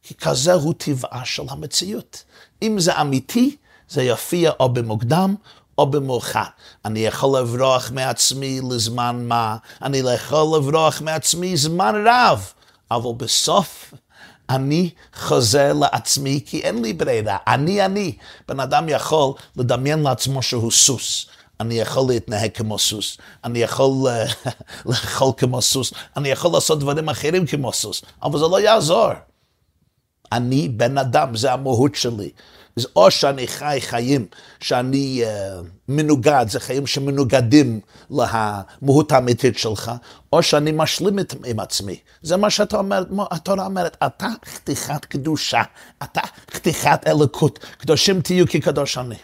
כי 0.03 0.13
כזה 0.13 0.53
הוא 0.53 0.73
טבעה 0.77 1.25
של 1.25 1.43
המציאות. 1.49 2.23
אם 2.61 2.79
זה 2.79 3.01
אמיתי, 3.01 3.55
זה 3.89 4.03
יופיע 4.03 4.51
או 4.59 4.73
במוקדם 4.73 5.35
או 5.77 5.85
במאוחר. 5.91 6.49
אני 6.85 6.99
יכול 6.99 7.39
לברוח 7.39 7.91
מעצמי 7.91 8.59
לזמן 8.71 9.25
מה, 9.27 9.57
אני 9.81 9.97
יכול 9.97 10.57
לברוח 10.57 11.01
מעצמי 11.01 11.57
זמן 11.57 12.03
רב, 12.07 12.51
אבל 12.91 13.11
בסוף 13.17 13.93
אני 14.51 14.89
חוזר 15.15 15.73
לעצמי 15.73 16.39
כי 16.45 16.59
אין 16.59 16.81
לי 16.81 16.93
ברירה. 16.93 17.37
אני 17.47 17.85
אני. 17.85 18.15
בן 18.47 18.59
אדם 18.59 18.89
יכול 18.89 19.33
לדמיין 19.57 20.03
לעצמו 20.03 20.41
שהוא 20.41 20.71
סוס. 20.71 21.25
אני 21.61 21.75
יכול 21.75 22.03
להתנהג 22.07 22.51
כמו 22.53 22.79
סוס, 22.79 23.17
אני 23.43 23.59
יכול 23.59 24.07
אה, 24.07 24.25
לאכול 24.85 25.31
כמו 25.37 25.61
סוס, 25.61 25.93
אני 26.17 26.29
יכול 26.29 26.51
לעשות 26.53 26.79
דברים 26.79 27.09
אחרים 27.09 27.45
כמו 27.45 27.73
סוס, 27.73 28.01
אבל 28.23 28.39
זה 28.39 28.45
לא 28.45 28.61
יעזור. 28.61 29.09
אני 30.31 30.69
בן 30.69 30.97
אדם, 30.97 31.35
זה 31.35 31.53
המהות 31.53 31.95
שלי. 31.95 32.29
אז 32.77 32.87
או 32.95 33.11
שאני 33.11 33.47
חי 33.47 33.77
חיים 33.81 34.25
שאני 34.59 35.23
uh, 35.23 35.65
מנוגד, 35.87 36.45
זה 36.49 36.59
חיים 36.59 36.87
שמנוגדים 36.87 37.79
למהות 38.09 39.11
האמיתית 39.11 39.57
שלך, 39.57 39.91
או 40.33 40.43
שאני 40.43 40.71
משלים 40.75 41.19
את, 41.19 41.33
עם 41.45 41.59
עצמי. 41.59 41.99
זה 42.21 42.37
מה 42.37 42.49
שאתה 42.49 42.77
אומר, 42.77 43.03
התורה 43.31 43.65
אומרת, 43.65 43.97
אתה 44.05 44.27
חתיכת 44.45 45.05
קדושה, 45.05 45.61
אתה 46.03 46.21
חתיכת 46.51 47.07
אלוקות, 47.07 47.59
קדושים 47.77 48.21
תהיו 48.21 48.47
כקדוש 48.47 48.97
אני. 48.97 49.15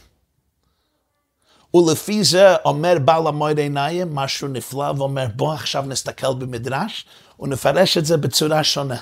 ולפי 1.74 2.24
זה 2.24 2.56
אומר 2.66 2.98
בעל 3.06 3.28
המועד 3.28 3.58
עיניים 3.58 4.16
משהו 4.16 4.48
נפלא, 4.48 4.94
ואומר 4.98 5.28
בוא 5.36 5.54
עכשיו 5.54 5.84
נסתכל 5.88 6.34
במדרש 6.34 7.06
ונפרש 7.40 7.98
את 7.98 8.06
זה 8.06 8.18
בצורה 8.18 8.64
שונה. 8.64 8.98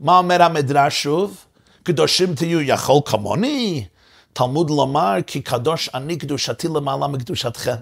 מה 0.00 0.18
אומר 0.18 0.42
המדרש 0.42 1.02
שוב? 1.02 1.44
קדושים 1.82 2.34
תהיו 2.34 2.60
יכול 2.60 3.00
כמוני? 3.04 3.84
תלמוד 4.32 4.70
לומר 4.70 5.14
כי 5.26 5.40
קדוש 5.40 5.90
אני 5.94 6.16
קדושתי 6.16 6.68
למעלה 6.68 7.06
מקדושתכם. 7.06 7.74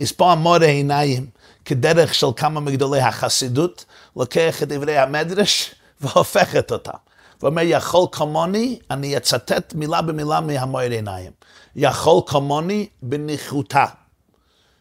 אז 0.00 0.12
פה 0.12 0.32
המורה 0.32 0.66
עיניים, 0.66 1.26
כדרך 1.64 2.14
של 2.14 2.26
כמה 2.36 2.60
מגדולי 2.60 3.00
החסידות, 3.00 3.84
לוקח 4.16 4.62
את 4.62 4.68
דברי 4.68 4.98
המדרש 4.98 5.74
והופכת 6.00 6.72
אותם. 6.72 6.92
ואומר, 7.42 7.62
יכול 7.64 8.06
כמוני, 8.12 8.78
אני 8.90 9.16
אצטט 9.16 9.74
מילה 9.74 10.02
במילה 10.02 10.40
מהמורה 10.40 10.84
עיניים. 10.84 11.32
יכול 11.76 12.20
כמוני 12.26 12.86
בניחותה. 13.02 13.84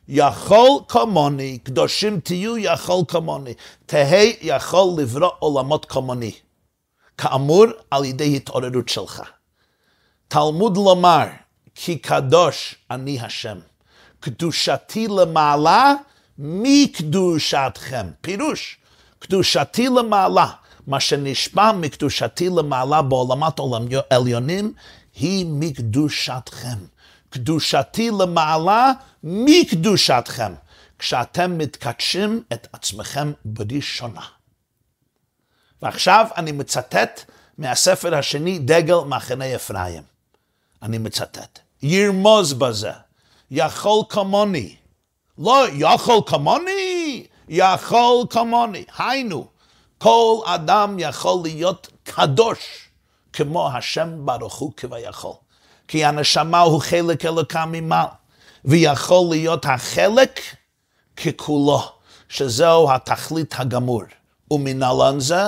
יכול 0.07 0.79
כמוני, 0.87 1.57
קדושים 1.57 2.19
תהיו 2.19 2.57
יכול 2.57 3.01
כמוני. 3.07 3.53
תהא 3.85 4.25
יכול 4.41 5.01
לברוא 5.01 5.29
עולמות 5.39 5.85
כמוני. 5.85 6.31
כאמור, 7.23 7.65
על 7.91 8.05
ידי 8.05 8.35
התעוררות 8.35 8.89
שלך. 8.89 9.21
תלמוד 10.27 10.77
לומר, 10.77 11.25
כי 11.75 11.97
קדוש 11.97 12.75
אני 12.91 13.19
השם. 13.21 13.57
קדושתי 14.19 15.07
למעלה 15.07 15.93
מקדושתכם. 16.37 18.07
פירוש, 18.21 18.77
קדושתי 19.19 19.87
למעלה, 19.87 20.47
מה 20.87 20.99
שנשמע 20.99 21.71
מקדושתי 21.71 22.49
למעלה 22.49 23.01
בעולמת 23.01 23.59
עולם 23.59 23.85
עליונים, 24.09 24.73
היא 25.15 25.45
מקדושתכם. 25.49 26.77
קדושתי 27.29 28.09
למעלה 28.19 28.91
מקדושתכם, 29.23 30.53
כשאתם 30.99 31.57
מתקדשים 31.57 32.43
את 32.53 32.67
עצמכם 32.73 33.31
בראשונה. 33.45 34.32
ועכשיו 35.83 36.27
אני 36.37 36.51
מצטט 36.51 37.21
מהספר 37.57 38.15
השני, 38.15 38.59
דגל 38.59 38.97
מחנה 38.97 39.55
אפרים. 39.55 40.03
אני 40.81 40.97
מצטט. 40.97 41.59
ירמוז 41.81 42.53
בזה, 42.53 42.91
יכול 43.51 44.03
כמוני. 44.09 44.75
לא 45.37 45.65
יכול 45.73 46.21
כמוני, 46.25 47.25
יכול 47.49 48.25
כמוני. 48.29 48.83
היינו, 48.97 49.47
כל 49.97 50.39
אדם 50.45 50.95
יכול 50.99 51.39
להיות 51.43 51.87
קדוש 52.03 52.89
כמו 53.33 53.69
השם 53.71 54.25
ברוך 54.25 54.55
הוא 54.55 54.71
כביכול. 54.77 55.35
כי 55.87 56.05
הנשמה 56.05 56.59
הוא 56.59 56.81
חלק 56.81 57.25
אלוקה 57.25 57.65
ממעל, 57.65 58.07
ויכול 58.65 59.27
להיות 59.29 59.65
החלק 59.65 60.39
ככולו, 61.17 61.81
שזהו 62.29 62.91
התכלית 62.91 63.55
הגמור. 63.57 64.03
ומנהלן 64.51 65.19
זה 65.19 65.43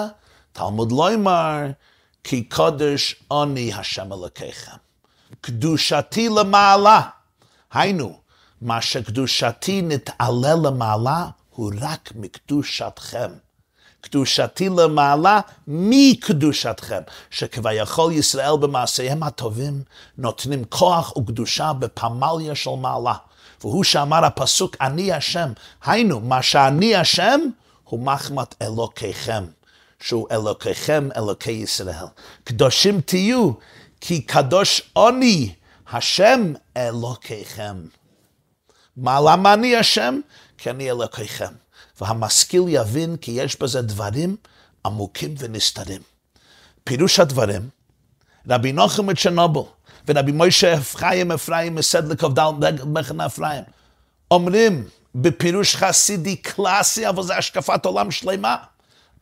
לא 0.91 1.13
אמר, 1.13 1.61
כי 2.23 2.43
קודש 2.43 3.15
אני 3.31 3.73
השם 3.73 4.13
אלוקיכם. 4.13 4.77
קדושתי 5.41 6.29
למעלה, 6.29 7.01
היינו, 7.73 8.19
מה 8.61 8.81
שקדושתי 8.81 9.81
נתעלה 9.81 10.55
למעלה 10.55 11.25
הוא 11.49 11.71
רק 11.81 12.11
מקדושתכם. 12.15 13.31
קדושתי 14.01 14.69
למעלה 14.69 15.39
מקדושתכם, 15.67 17.01
שכביכול 17.29 18.11
ישראל 18.11 18.57
במעשיהם 18.61 19.23
הטובים 19.23 19.83
נותנים 20.17 20.63
כוח 20.69 21.17
וקדושה 21.17 21.73
בפמליה 21.73 22.55
של 22.55 22.69
מעלה. 22.69 23.13
והוא 23.61 23.83
שאמר 23.83 24.25
הפסוק, 24.25 24.75
אני 24.81 25.13
השם. 25.13 25.51
היינו, 25.85 26.19
מה 26.19 26.41
שאני 26.41 26.95
השם, 26.95 27.39
הוא 27.83 27.99
מחמת 27.99 28.55
אלוקיכם, 28.61 29.45
שהוא 29.99 30.27
אלוקיכם, 30.31 31.09
אלוקי 31.17 31.51
ישראל. 31.51 32.05
קדושים 32.43 33.01
תהיו, 33.01 33.51
כי 34.01 34.21
קדוש 34.21 34.91
אני, 34.97 35.53
השם 35.91 36.53
אלוקיכם. 36.77 37.75
מה 38.97 39.19
למה 39.25 39.53
אני 39.53 39.75
השם? 39.75 40.19
כי 40.57 40.69
אני 40.69 40.91
אלוקיכם. 40.91 41.53
והמשכיל 42.01 42.63
יבין 42.67 43.17
כי 43.17 43.31
יש 43.31 43.59
בזה 43.59 43.81
דברים 43.81 44.35
עמוקים 44.85 45.35
ונסתרים. 45.37 46.01
פירוש 46.83 47.19
הדברים, 47.19 47.69
רבי 48.49 48.71
נוחם 48.71 49.05
מצ'רנובל 49.05 49.61
ורבי 50.07 50.31
מוישה 50.31 50.73
אפרים 50.77 51.31
אפרים 51.31 51.75
מסדלק 51.75 52.21
כ"ד 52.21 52.85
מחנה 52.85 53.25
אפרים, 53.25 53.63
אומרים 54.31 54.87
בפירוש 55.15 55.75
חסידי 55.75 56.35
קלאסי, 56.35 57.09
אבל 57.09 57.23
זה 57.23 57.37
השקפת 57.37 57.85
עולם 57.85 58.11
שלמה. 58.11 58.55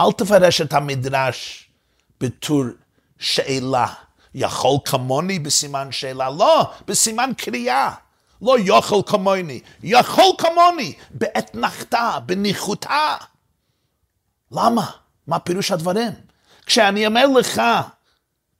אל 0.03 0.11
תפרש 0.11 0.61
את 0.61 0.73
המדרש 0.73 1.69
בתור 2.21 2.63
שאלה. 3.19 3.87
יכול 4.35 4.77
כמוני 4.85 5.39
בסימן 5.39 5.91
שאלה? 5.91 6.29
לא, 6.29 6.71
בסימן 6.87 7.31
קריאה. 7.37 7.93
לא 8.41 8.59
יאכל 8.59 9.01
כמוני, 9.05 9.59
יכול 9.83 10.35
כמוני, 10.37 10.93
באתנחתה, 11.09 12.17
בניחותה. 12.25 13.15
למה? 14.51 14.91
מה 15.27 15.39
פירוש 15.39 15.71
הדברים? 15.71 16.11
כשאני 16.65 17.07
אומר 17.07 17.27
לך, 17.27 17.61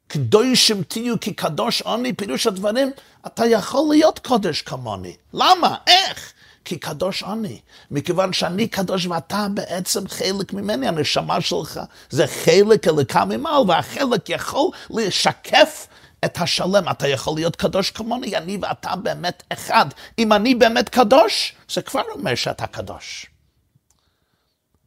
קדושים 0.08 0.84
תהיו 0.84 1.20
כי 1.20 1.34
קדוש 1.34 1.82
אני, 1.82 2.14
פירוש 2.14 2.48
הדברים, 2.48 2.92
אתה 3.26 3.46
יכול 3.46 3.86
להיות 3.90 4.20
קדוש 4.20 4.62
כמוני. 4.62 5.16
למה? 5.34 5.76
איך? 5.88 6.33
כי 6.66 6.78
קדוש 6.78 7.24
אני. 7.24 7.60
מכיוון 7.92 8.34
שאני 8.34 8.68
קדוש 8.68 9.06
ואתה 9.06 9.48
בעצם 9.54 10.08
חלק 10.08 10.54
ממני, 10.54 10.88
הנשמה 10.88 11.42
שלך 11.42 11.80
זה 12.10 12.28
חלק 12.28 12.88
אלוקה 12.88 13.26
ממעל, 13.26 13.64
והחלק 13.68 14.30
יכול 14.30 14.72
לשקף 14.90 15.88
את 16.26 16.42
השלם. 16.42 16.90
אתה 16.92 17.08
יכול 17.08 17.36
להיות 17.36 17.56
קדוש 17.56 17.92
כמוני, 17.92 18.38
אני 18.38 18.58
ואתה 18.62 18.96
באמת 18.96 19.44
אחד. 19.54 19.86
אם 20.20 20.34
אני 20.34 20.56
באמת 20.56 20.90
קדוש, 20.90 21.56
זה 21.74 21.82
כבר 21.82 22.04
אומר 22.12 22.36
שאתה 22.36 22.68
קדוש. 22.68 23.26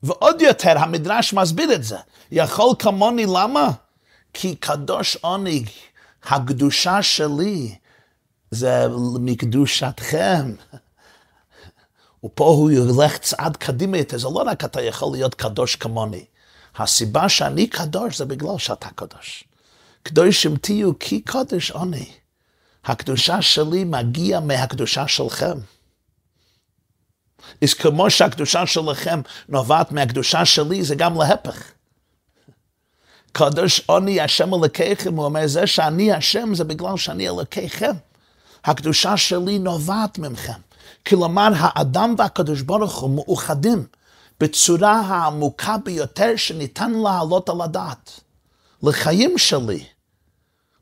ועוד 0.02 0.40
יותר, 0.40 0.78
המדרש 0.78 1.32
מסביר 1.32 1.72
את 1.72 1.84
זה. 1.84 1.96
יכול 2.30 2.74
כמוני, 2.78 3.26
למה? 3.26 3.70
כי 4.32 4.56
קדוש 4.56 5.16
אני, 5.24 5.64
הקדושה 6.24 7.02
שלי, 7.02 7.74
זה 8.50 8.86
מקדושתכם. 9.20 10.54
ופה 12.26 12.44
הוא 12.44 12.70
ילך 12.70 13.18
צעד 13.18 13.56
קדימה 13.56 13.98
יותר, 13.98 14.18
זה 14.18 14.28
לא 14.28 14.42
רק 14.46 14.64
אתה 14.64 14.82
יכול 14.82 15.12
להיות 15.12 15.34
קדוש 15.34 15.76
כמוני. 15.76 16.24
הסיבה 16.76 17.28
שאני 17.28 17.66
קדוש 17.66 18.18
זה 18.18 18.24
בגלל 18.24 18.58
שאתה 18.58 18.88
קדוש. 18.94 19.44
קדושים 20.02 20.56
תהיו 20.56 20.98
כי 20.98 21.20
קדוש 21.20 21.70
אני. 21.70 22.06
הקדושה 22.84 23.42
שלי 23.42 23.84
מגיעה 23.84 24.40
מהקדושה 24.40 25.08
שלכם. 25.08 25.58
אז 27.62 27.74
כמו 27.74 28.10
שהקדושה 28.10 28.66
שלכם 28.66 29.20
נובעת 29.48 29.92
מהקדושה 29.92 30.44
שלי, 30.44 30.84
זה 30.84 30.94
גם 30.94 31.20
להפך. 31.20 31.72
קדוש 33.32 33.80
אני 33.96 34.20
השם 34.20 34.54
אלוקיכם, 34.54 35.16
הוא 35.16 35.24
אומר, 35.24 35.46
זה 35.46 35.66
שאני 35.66 36.12
השם 36.12 36.54
זה 36.54 36.64
בגלל 36.64 36.96
שאני 36.96 37.28
אלוקיכם. 37.28 37.92
הקדושה 38.64 39.16
שלי 39.16 39.58
נובעת 39.58 40.18
ממכם. 40.18 40.65
כלומר, 41.06 41.48
האדם 41.56 42.14
והקדוש 42.18 42.62
ברוך 42.62 42.98
הוא 42.98 43.10
מאוחדים 43.10 43.86
בצורה 44.40 45.00
העמוקה 45.00 45.76
ביותר 45.84 46.36
שניתן 46.36 46.90
להעלות 46.92 47.48
על 47.48 47.60
הדעת. 47.60 48.20
לחיים 48.82 49.38
שלי, 49.38 49.84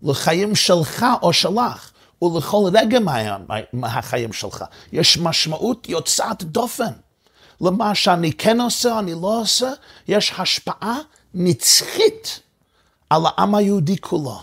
לחיים 0.03 0.55
שלך 0.55 1.07
או 1.23 1.33
שלך, 1.33 1.91
ולכל 2.23 2.71
רגע 2.73 2.99
מהחיים 3.73 4.33
שלך. 4.33 4.65
יש 4.93 5.19
משמעות 5.19 5.89
יוצאת 5.89 6.43
דופן. 6.43 6.93
למה 7.61 7.95
שאני 7.95 8.33
כן 8.33 8.61
עושה, 8.61 8.99
אני 8.99 9.13
לא 9.15 9.41
עושה, 9.41 9.71
יש 10.09 10.33
השפעה 10.39 10.99
נצחית 11.35 12.41
על 13.11 13.23
העם 13.27 13.55
היהודי 13.55 13.99
כולו, 13.99 14.41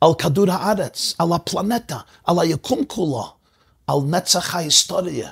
על 0.00 0.14
כדור 0.18 0.50
הארץ, 0.50 1.14
על 1.18 1.32
הפלנטה, 1.32 1.98
על 2.24 2.38
היקום 2.38 2.84
כולו, 2.86 3.32
על 3.86 3.96
נצח 4.06 4.54
ההיסטוריה, 4.54 5.30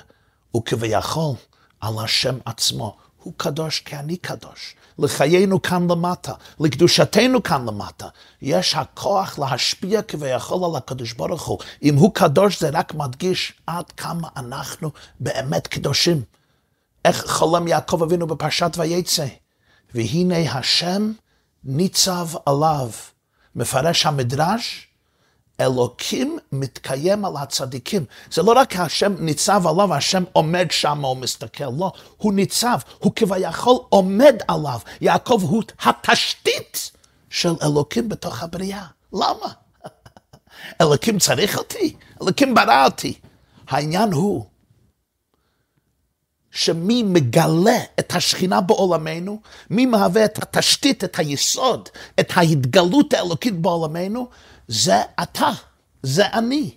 וכביכול 0.57 1.35
על 1.81 1.93
השם 2.03 2.37
עצמו. 2.45 2.97
הוא 3.23 3.33
קדוש 3.37 3.79
כי 3.79 3.95
אני 3.95 4.17
קדוש. 4.17 4.75
לחיינו 4.99 5.61
כאן 5.61 5.91
למטה, 5.91 6.33
לקדושתנו 6.59 7.43
כאן 7.43 7.65
למטה. 7.65 8.07
יש 8.41 8.75
הכוח 8.75 9.39
להשפיע 9.39 10.01
כביכול 10.01 10.65
על 10.65 10.75
הקדוש 10.75 11.13
ברוך 11.13 11.45
הוא. 11.45 11.59
אם 11.83 11.95
הוא 11.95 12.13
קדוש 12.13 12.59
זה 12.59 12.69
רק 12.73 12.93
מדגיש 12.93 13.53
עד 13.67 13.91
כמה 13.91 14.27
אנחנו 14.37 14.91
באמת 15.19 15.67
קדושים. 15.67 16.21
איך 17.05 17.25
חולם 17.31 17.67
יעקב 17.67 18.03
אבינו 18.03 18.27
בפרשת 18.27 18.71
ויצא. 18.77 19.25
והנה 19.93 20.51
השם 20.51 21.11
ניצב 21.63 22.27
עליו. 22.45 22.89
מפרש 23.55 24.05
המדרש, 24.05 24.87
אלוקים 25.63 26.37
מתקיים 26.51 27.25
על 27.25 27.37
הצדיקים. 27.37 28.05
זה 28.31 28.41
לא 28.41 28.51
רק 28.51 28.75
השם 28.75 29.15
ניצב 29.19 29.67
עליו, 29.67 29.93
השם 29.93 30.23
עומד 30.33 30.71
שם 30.71 31.03
או 31.03 31.15
מסתכל, 31.15 31.69
לא, 31.77 31.91
הוא 32.17 32.33
ניצב, 32.33 32.79
הוא 32.99 33.11
כביכול 33.15 33.77
עומד 33.89 34.35
עליו. 34.47 34.79
יעקב 35.01 35.39
הוא 35.41 35.63
התשתית 35.85 36.91
של 37.29 37.53
אלוקים 37.63 38.09
בתוך 38.09 38.43
הבריאה. 38.43 38.85
למה? 39.13 39.53
אלוקים 40.81 41.19
צריך 41.19 41.57
אותי, 41.57 41.95
אלוקים 42.21 42.55
ברא 42.55 42.85
אותי. 42.85 43.19
העניין 43.67 44.11
הוא 44.11 44.45
שמי 46.53 47.03
מגלה 47.03 47.79
את 47.99 48.15
השכינה 48.15 48.61
בעולמנו, 48.61 49.41
מי 49.69 49.85
מהווה 49.85 50.25
את 50.25 50.43
התשתית, 50.43 51.03
את 51.03 51.19
היסוד, 51.19 51.89
את 52.19 52.31
ההתגלות 52.35 53.13
האלוקית 53.13 53.61
בעולמנו, 53.61 54.27
זה 54.67 55.01
אתה, 55.21 55.49
זה 56.03 56.27
אני. 56.27 56.71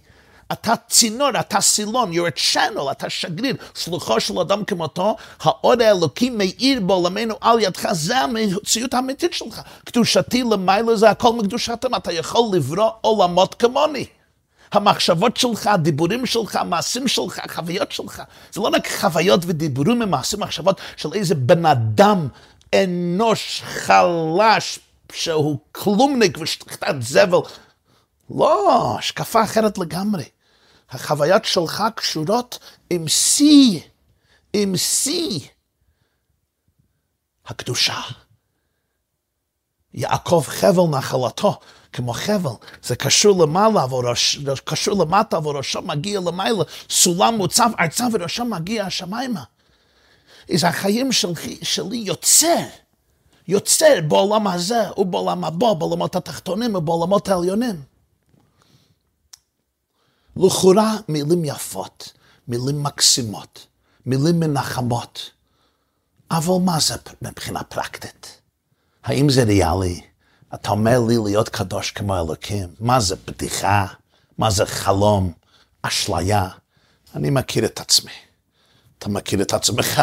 אתה 0.52 0.74
צינור, 0.88 1.40
אתה 1.40 1.60
סילון, 1.60 2.12
you're 2.12 2.30
a 2.36 2.54
channel, 2.54 2.92
אתה 2.92 3.10
שגריר, 3.10 3.56
שלוחו 3.74 4.20
של 4.20 4.38
אדם 4.38 4.64
כמותו, 4.64 5.16
האור 5.40 5.82
האלוקי 5.82 6.30
מאיר 6.30 6.80
בעולמנו 6.80 7.34
על 7.40 7.60
ידך, 7.60 7.92
זה 7.92 8.18
המציאות 8.18 8.94
האמיתית 8.94 9.32
שלך. 9.32 9.60
קדושתי 9.84 10.42
למעלה 10.42 10.96
זה 10.96 11.10
הכל 11.10 11.32
מקדושתם, 11.32 11.94
אתה 11.94 12.12
יכול 12.12 12.56
לברוא 12.56 12.90
עולמות 13.00 13.54
כמוני. 13.54 14.06
המחשבות 14.72 15.36
שלך, 15.36 15.66
הדיבורים 15.66 16.26
שלך, 16.26 16.56
המעשים 16.56 17.08
שלך, 17.08 17.38
החוויות 17.38 17.92
שלך. 17.92 18.22
זה 18.52 18.60
לא 18.60 18.70
רק 18.72 18.88
חוויות 19.00 19.40
ודיבורים 19.46 20.02
ומעשים, 20.02 20.40
מחשבות 20.40 20.80
של 20.96 21.12
איזה 21.12 21.34
בן 21.34 21.66
אדם 21.66 22.28
אנוש 22.74 23.62
חלש, 23.64 24.78
שהוא 25.12 25.58
כלומניק 25.72 26.38
ושתחתת 26.40 26.94
זבל. 27.00 27.38
לא, 28.30 28.96
השקפה 28.98 29.44
אחרת 29.44 29.78
לגמרי. 29.78 30.24
החוויות 30.90 31.44
שלך 31.44 31.84
קשורות 31.94 32.58
עם 32.90 33.08
שיא, 33.08 33.80
עם 34.52 34.76
שיא 34.76 35.40
הקדושה. 37.46 38.00
יעקב 39.94 40.44
חבל 40.46 40.98
נחלתו, 40.98 41.58
כמו 41.92 42.12
חבל, 42.12 42.50
זה 42.82 42.96
קשור 42.96 43.42
למעלה 43.42 43.94
וראש, 43.94 44.38
קשור 44.64 45.04
למטה 45.04 45.38
וראשו 45.38 45.82
מגיע 45.82 46.20
למעלה, 46.20 46.64
סולם 46.90 47.34
מוצב 47.34 47.70
ארצה 47.80 48.06
וראשו 48.12 48.44
מגיע 48.44 48.84
השמיימה. 48.84 49.42
אז 50.54 50.64
החיים 50.64 51.12
שלי, 51.12 51.58
שלי 51.62 51.96
יוצר, 51.96 52.64
יוצר 53.48 54.00
בעולם 54.08 54.46
הזה 54.46 54.90
ובעולם 54.98 55.44
הבא, 55.44 55.72
בעולמות 55.72 56.16
התחתונים 56.16 56.74
ובעולמות 56.74 57.28
העליונים. 57.28 57.95
לכאורה 60.36 60.96
מילים 61.08 61.44
יפות, 61.44 62.12
מילים 62.48 62.82
מקסימות, 62.82 63.66
מילים 64.06 64.40
מנחמות, 64.40 65.30
אבל 66.30 66.54
מה 66.64 66.80
זה 66.80 66.94
מבחינה 67.22 67.64
פרקטית? 67.64 68.40
האם 69.04 69.30
זה 69.30 69.44
ריאלי? 69.44 70.00
אתה 70.54 70.70
אומר 70.70 71.00
לי 71.08 71.14
להיות 71.24 71.48
קדוש 71.48 71.90
כמו 71.90 72.16
אלוקים, 72.16 72.68
מה 72.80 73.00
זה 73.00 73.16
בדיחה? 73.26 73.86
מה 74.38 74.50
זה 74.50 74.66
חלום? 74.66 75.32
אשליה? 75.82 76.48
אני 77.14 77.30
מכיר 77.30 77.64
את 77.64 77.80
עצמי. 77.80 78.12
אתה 78.98 79.08
מכיר 79.08 79.42
את 79.42 79.52
עצמך. 79.52 80.02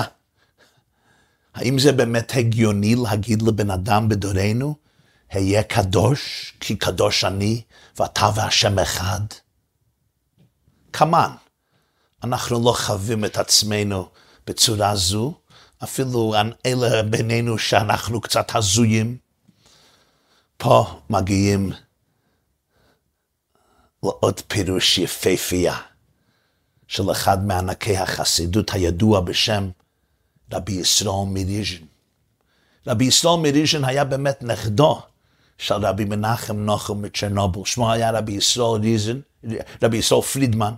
האם 1.56 1.80
זה 1.80 1.92
באמת 1.92 2.32
הגיוני 2.36 2.96
להגיד 2.96 3.42
לבן 3.42 3.72
אדם 3.72 4.10
בדורנו, 4.10 4.76
היה 5.32 5.64
קדוש, 5.64 6.54
כי 6.60 6.76
קדוש 6.76 7.24
אני, 7.24 7.62
ואתה 7.98 8.30
והשם 8.36 8.80
אחד? 8.80 9.22
כמן. 10.94 11.32
אנחנו 12.24 12.64
לא 12.64 12.74
חווים 12.78 13.26
את 13.26 13.38
עצמנו 13.38 14.10
בצורה 14.48 14.96
זו, 14.96 15.34
אפילו 15.84 16.34
אלה 16.66 17.04
בינינו 17.04 17.58
שאנחנו 17.58 18.22
קצת 18.22 18.56
הזויים. 18.56 19.18
פה 20.58 21.00
מגיעים 21.10 21.72
לעוד 24.04 24.42
פירוש 24.48 24.98
יפהפייה 24.98 25.78
של 26.88 27.12
אחד 27.12 27.46
מענקי 27.46 27.98
החסידות 27.98 28.74
הידוע 28.74 29.20
בשם 29.20 29.70
רבי 30.54 30.72
ישראל 30.72 31.28
מריז'ן. 31.28 31.86
רבי 32.88 33.06
ישראל 33.06 33.40
מריז'ן 33.40 33.86
היה 33.86 34.04
באמת 34.04 34.44
נכדו 34.44 35.02
של 35.58 35.86
רבי 35.86 36.06
מנחם 36.06 36.58
נוחם 36.58 37.02
מצ'רנובל. 37.02 37.66
שמו 37.66 37.92
היה 37.92 38.12
רבי 38.12 38.32
ישראל 38.32 38.82
ריזן, 38.82 39.20
רבי 39.84 39.98
ישראל 39.98 40.22
פרידמן, 40.22 40.74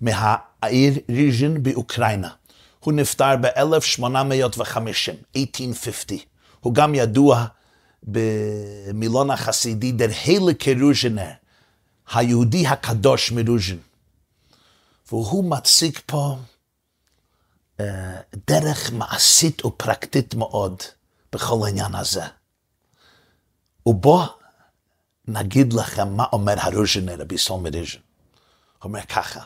מהעיר 0.00 0.94
ריז'ן 1.08 1.62
באוקראינה. 1.62 2.30
הוא 2.80 2.92
נפטר 2.92 3.36
ב-1850, 3.40 4.04
1850. 5.36 6.18
הוא 6.60 6.74
גם 6.74 6.94
ידוע 6.94 7.46
במילון 8.02 9.30
החסידי 9.30 9.92
דר 9.92 10.08
הילה 10.24 10.52
רוז'נר, 10.80 11.30
היהודי 12.12 12.66
הקדוש 12.66 13.32
מרוז'ן. 13.32 13.76
והוא 15.12 15.44
מציג 15.44 15.98
פה 16.06 16.36
uh, 17.78 17.82
דרך 18.48 18.92
מעשית 18.92 19.64
ופרקטית 19.64 20.34
מאוד 20.34 20.76
בכל 21.32 21.60
העניין 21.66 21.94
הזה. 21.94 22.24
ובוא 23.86 24.24
נגיד 25.28 25.72
לכם 25.72 26.16
מה 26.16 26.24
אומר 26.32 26.54
הרוז'נר, 26.58 27.20
רבי 27.20 27.38
סול 27.38 27.60
מריז'ן. 27.60 27.98
הוא 27.98 28.88
אומר 28.88 29.02
ככה, 29.02 29.40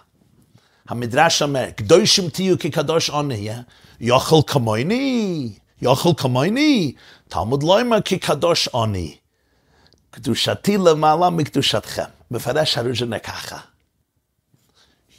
המדרש 0.89 1.43
אומר, 1.43 1.71
קדושים 1.71 2.29
תהיו 2.31 2.59
כקדוש 2.59 3.11
עוני, 3.11 3.51
יאכל 4.01 4.37
כמוני, 4.47 5.53
יאכל 5.83 6.09
כמוני, 6.17 6.95
תלמוד 7.29 7.63
לא 7.63 7.81
אומר 7.81 8.03
כקדוש 8.03 8.69
עוני. 8.69 9.17
קדושתי 10.11 10.77
למעלה 10.77 11.31
מקדושתכם. 11.31 12.03
מפרש 12.31 12.79
הרוז'נר 12.79 13.19
ככה, 13.19 13.59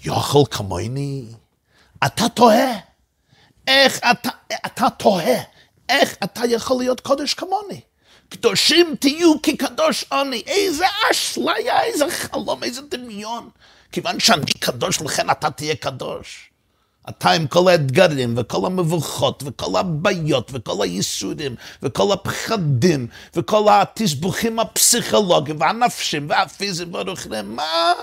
יאכל 0.05 0.43
כמוני, 0.51 1.26
אתה 2.05 2.30
טועה. 2.30 2.72
איך 3.68 3.99
אתה, 4.11 4.30
אתה 4.66 4.89
טועה, 4.89 5.41
איך 5.89 6.16
אתה 6.24 6.41
יכול 6.49 6.78
להיות 6.78 6.99
קודש 6.99 7.34
כמוני? 7.34 7.82
קדושים 8.30 8.95
תהיו 8.99 9.41
כקדוש 9.43 10.05
אני. 10.11 10.43
איזה 10.47 10.86
אשליה, 11.11 11.84
איזה 11.84 12.05
חלום, 12.11 12.63
איזה 12.63 12.82
דמיון. 12.82 13.49
כיוון 13.96 14.20
שאני 14.20 14.54
קדוש, 14.60 15.02
לכן 15.02 15.30
אתה 15.30 15.50
תהיה 15.50 15.76
קדוש. 15.76 16.50
אתה 17.10 17.32
עם 17.32 17.48
כל 17.48 17.68
האתגרים 17.68 18.34
וכל 18.38 18.66
המבוכות 18.66 19.43
וכל 19.46 19.80
הבעיות 19.80 20.52
וכל 20.54 20.84
הייסורים 20.84 21.56
וכל 21.84 22.14
הפחדים 22.14 23.08
וכל 23.36 23.66
התסבוכים 23.72 24.60
הפסיכולוגיים 24.60 25.60
והנפשים 25.60 26.30
והפיזיים 26.30 26.93
והרוחניים, 26.93 27.56
מה? 27.56 27.93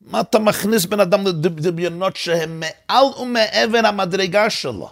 מה 0.00 0.20
אתה 0.20 0.38
מכניס 0.38 0.84
בן 0.84 1.00
אדם 1.00 1.26
לדמיונות 1.26 2.16
שהם 2.16 2.60
מעל 2.60 3.04
ומעבר 3.04 3.80
המדרגה 3.84 4.50
שלו? 4.50 4.90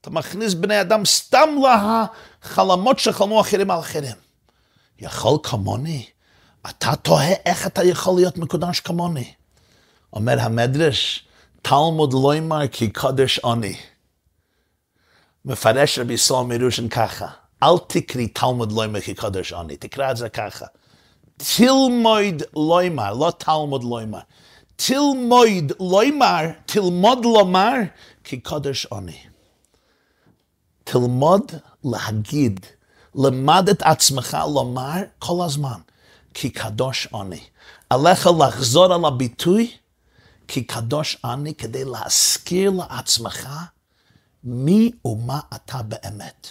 אתה 0.00 0.10
מכניס 0.10 0.54
בני 0.54 0.80
אדם 0.80 1.04
סתם 1.04 1.48
לחלומות 2.44 2.98
שחלמו 2.98 3.40
אחרים 3.40 3.70
על 3.70 3.78
אחרים. 3.78 4.16
יכול 4.98 5.38
כמוני? 5.42 6.06
אתה 6.70 6.96
תוהה 6.96 7.32
איך 7.46 7.66
אתה 7.66 7.84
יכול 7.84 8.14
להיות 8.14 8.38
מקודש 8.38 8.80
כמוני. 8.80 9.32
אומר 10.12 10.40
המדרש, 10.40 11.28
תלמוד 11.62 12.12
לא 12.12 12.34
יאמר 12.34 12.68
כי 12.68 12.90
קודש 12.92 13.40
אני. 13.44 13.76
מפרש 15.44 15.98
רבי 15.98 16.16
סול 16.18 16.46
מרושן 16.46 16.88
ככה, 16.88 17.26
אל 17.62 17.78
תקרי 17.86 18.28
תלמוד 18.28 18.72
לא 18.72 18.82
יאמר 18.82 19.00
כי 19.00 19.14
קודש 19.14 19.52
אני, 19.52 19.76
תקרא 19.76 20.10
את 20.10 20.16
זה 20.16 20.28
ככה. 20.28 20.66
תלמוד 21.36 22.42
לא 22.56 22.82
יאמר, 22.82 23.14
לא 23.14 23.32
תלמוד 23.38 23.84
לא 23.84 24.00
יאמר. 24.00 24.20
תלמוד 24.76 25.72
לא 25.80 26.04
יאמר, 26.04 26.40
תלמוד 26.66 27.24
לומר 27.24 27.74
כי 28.24 28.40
קודש 28.40 28.86
אני. 28.92 29.18
תלמוד 30.84 31.52
להגיד, 31.84 32.66
למד 33.14 33.68
את 33.68 33.82
עצמך 33.82 34.36
לומר 34.54 35.02
כל 35.18 35.44
הזמן, 35.44 35.80
כי 36.34 36.50
קדוש 36.50 37.08
אני. 37.20 37.40
עליך 37.90 38.28
לחזור 38.38 38.94
על 38.94 39.04
הביטוי, 39.04 39.70
כי 40.48 40.64
קדוש 40.64 41.16
אני, 41.24 41.54
כדי 41.54 41.84
להזכיר 41.84 42.70
לעצמך 42.70 43.48
מי 44.44 44.90
ומה 45.04 45.40
אתה 45.54 45.82
באמת. 45.82 46.46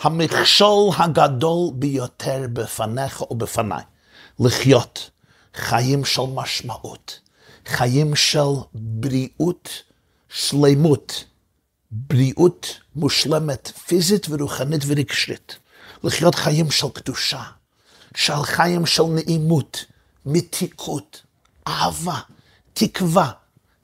המכשול 0.00 0.94
הגדול 0.98 1.70
ביותר 1.74 2.46
בפניך 2.52 3.30
ובפניי, 3.30 3.82
לחיות 4.40 5.10
חיים 5.54 6.04
של 6.04 6.22
משמעות, 6.34 7.20
חיים 7.66 8.16
של 8.16 8.50
בריאות, 8.74 9.68
שלמות, 10.28 11.24
בריאות 11.90 12.66
מושלמת, 12.96 13.72
פיזית 13.86 14.26
ורוחנית 14.30 14.82
ורגשית. 14.86 15.58
לחיות 16.04 16.34
חיים 16.34 16.70
של 16.70 16.86
קדושה, 16.94 17.42
של 18.14 18.42
חיים 18.42 18.86
של 18.86 19.02
נעימות, 19.02 19.84
מתיקות, 20.26 21.22
אהבה, 21.68 22.18
תקווה, 22.72 23.30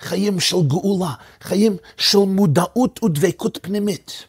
חיים 0.01 0.41
של 0.41 0.57
גאולה, 0.69 1.15
חיים 1.41 1.77
של 1.97 2.19
מודעות 2.19 3.03
ודבקות 3.03 3.59
פנימית. 3.63 4.25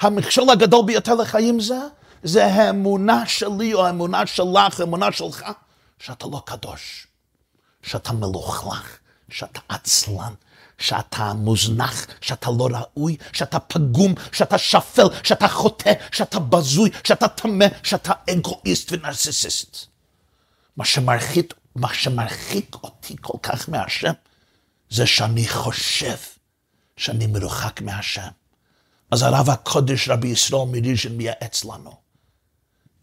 המכשול 0.00 0.50
הגדול 0.50 0.86
ביותר 0.86 1.14
לחיים 1.14 1.60
זה, 1.60 1.78
זה 2.22 2.46
האמונה 2.46 3.26
שלי 3.26 3.74
או 3.74 3.86
האמונה 3.86 4.26
שלך, 4.26 4.80
האמונה 4.80 5.12
שלך, 5.12 5.44
שאתה 5.98 6.26
לא 6.26 6.42
קדוש, 6.46 7.06
שאתה 7.82 8.12
מלוכלך, 8.12 8.98
שאתה 9.30 9.60
עצלן, 9.68 10.32
שאתה 10.80 11.32
מוזנח, 11.32 12.06
שאתה 12.20 12.50
לא 12.50 12.68
ראוי, 12.72 13.16
שאתה 13.32 13.58
פגום, 13.58 14.14
שאתה 14.32 14.58
שפל, 14.58 15.06
שאתה 15.22 15.48
חוטא, 15.48 15.92
שאתה 16.12 16.38
בזוי, 16.38 16.90
שאתה 17.04 17.28
טמא, 17.28 17.66
שאתה 17.82 18.12
אגואיסט 18.30 18.92
ונרסיסיסט. 18.92 19.86
מה 20.76 20.84
שמרחיק, 20.84 21.54
מה 21.76 21.94
שמרחיק 21.94 22.76
אותי 22.82 23.16
כל 23.20 23.38
כך 23.42 23.68
מהשם, 23.68 24.12
זה 24.90 25.06
שאני 25.06 25.48
חושב 25.48 26.16
שאני 26.96 27.26
מרוחק 27.26 27.80
מהשם. 27.80 28.28
אז 29.10 29.22
הרב 29.22 29.50
הקודש 29.50 30.08
רבי 30.08 30.28
ישראל 30.28 30.66
מריז'ן 30.66 31.12
מייעץ 31.12 31.64
לנו. 31.64 31.94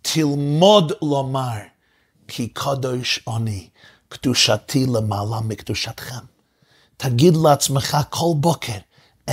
תלמוד 0.01 0.91
לומר, 1.01 1.57
כי 2.27 2.47
קדוש 2.47 3.19
אני, 3.35 3.69
קדושתי 4.09 4.85
למעלה 4.85 5.41
מקדושתכם. 5.41 6.36
תגיד 6.97 7.33
לעצמך 7.43 7.97
כל 8.09 8.33
בוקר 8.35 8.77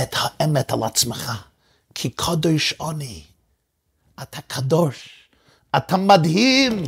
את 0.01 0.15
האמת 0.17 0.71
על 0.71 0.83
עצמך, 0.83 1.31
כי 1.95 2.09
קדוש 2.09 2.73
אני. 2.89 3.23
אתה 4.21 4.41
קדוש, 4.41 5.09
אתה 5.77 5.97
מדהים, 5.97 6.83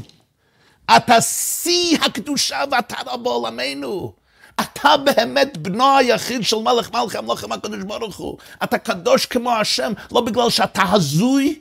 אתה 0.97 1.21
שיא 1.21 1.97
הקדושה 2.05 2.63
ואתה 2.71 2.95
רב 3.05 3.25
עולמנו. 3.25 4.13
אתה 4.61 4.97
באמת 4.97 5.57
בנו 5.57 5.97
היחיד 5.97 6.43
של 6.43 6.57
מלך 6.57 6.91
מלכי 6.91 7.17
המלוכים 7.17 7.51
הקדוש 7.51 7.83
ברוך 7.83 8.17
הוא. 8.17 8.37
אתה 8.63 8.77
קדוש 8.77 9.25
כמו 9.25 9.51
השם, 9.51 9.93
לא 10.11 10.21
בגלל 10.21 10.49
שאתה 10.49 10.83
הזוי, 10.91 11.59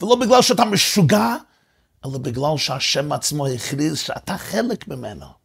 ולא 0.00 0.16
בגלל 0.16 0.42
שאתה 0.42 0.64
משוגע, 0.64 1.36
אלא 2.06 2.18
בגלל 2.18 2.56
שהשם 2.56 3.12
עצמו 3.12 3.46
הכריז 3.46 3.98
שאתה 3.98 4.38
חלק 4.38 4.88
ממנו. 4.88 5.37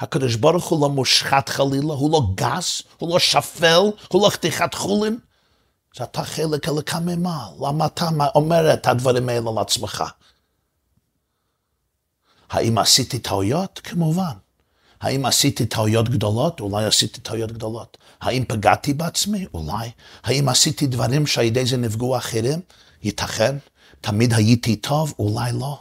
הקדוש 0.00 0.34
ברוך 0.34 0.66
הוא 0.68 0.80
לא 0.80 0.88
מושחת 0.88 1.48
חלילה, 1.48 1.92
הוא 1.94 2.12
לא 2.12 2.22
גס, 2.34 2.82
הוא 2.98 3.12
לא 3.12 3.18
שפל, 3.18 3.82
הוא 4.08 4.22
לא 4.22 4.30
חתיכת 4.30 4.74
חולין. 4.74 5.18
זה 5.96 6.04
אתה 6.04 6.24
חלק 6.24 6.68
אלוקה 6.68 7.00
ממעל. 7.00 7.52
למה 7.60 7.86
אתה 7.86 8.08
אומר 8.34 8.74
את 8.74 8.86
הדברים 8.86 9.28
האלה 9.28 9.50
לעצמך? 9.56 10.04
האם 12.50 12.78
עשיתי 12.78 13.18
טעויות? 13.18 13.80
כמובן. 13.84 14.32
האם 15.00 15.26
עשיתי 15.26 15.66
טעויות 15.66 16.08
גדולות? 16.08 16.60
אולי 16.60 16.84
עשיתי 16.84 17.20
טעויות 17.20 17.52
גדולות. 17.52 17.98
האם 18.20 18.44
פגעתי 18.48 18.94
בעצמי? 18.94 19.46
אולי. 19.54 19.90
האם 20.24 20.48
עשיתי 20.48 20.86
דברים 20.86 21.26
שעל 21.26 21.44
ידי 21.44 21.66
זה 21.66 21.76
נפגעו 21.76 22.16
אחרים? 22.16 22.60
ייתכן. 23.02 23.56
תמיד 24.00 24.32
הייתי 24.32 24.76
טוב? 24.76 25.14
אולי 25.18 25.52
לא. 25.52 25.78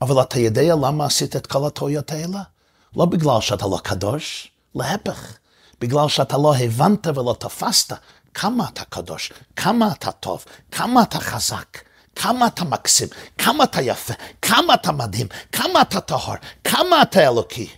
אבל 0.00 0.22
אתה 0.22 0.38
יודע 0.38 0.74
למה 0.74 1.06
עשית 1.06 1.36
את 1.36 1.46
כל 1.46 1.66
הטעויות 1.66 2.12
האלה? 2.12 2.42
לא 2.96 3.04
בגלל 3.04 3.40
שאתה 3.40 3.66
לא 3.66 3.78
קדוש, 3.82 4.50
להפך, 4.74 5.36
בגלל 5.80 6.08
שאתה 6.08 6.36
לא 6.36 6.56
הבנת 6.56 7.06
ולא 7.06 7.36
תפסת 7.38 7.92
כמה 8.34 8.68
אתה 8.68 8.84
קדוש, 8.84 9.32
כמה 9.56 9.92
אתה 9.92 10.12
טוב, 10.12 10.44
כמה 10.70 11.02
אתה 11.02 11.20
חזק, 11.20 11.78
כמה 12.16 12.46
אתה 12.46 12.64
מקסים, 12.64 13.08
כמה 13.38 13.64
אתה 13.64 13.82
יפה, 13.82 14.14
כמה 14.42 14.74
אתה 14.74 14.92
מדהים, 14.92 15.26
כמה 15.52 15.82
אתה 15.82 16.00
טהור, 16.00 16.34
כמה 16.64 17.02
אתה 17.02 17.28
אלוקי. 17.28 17.68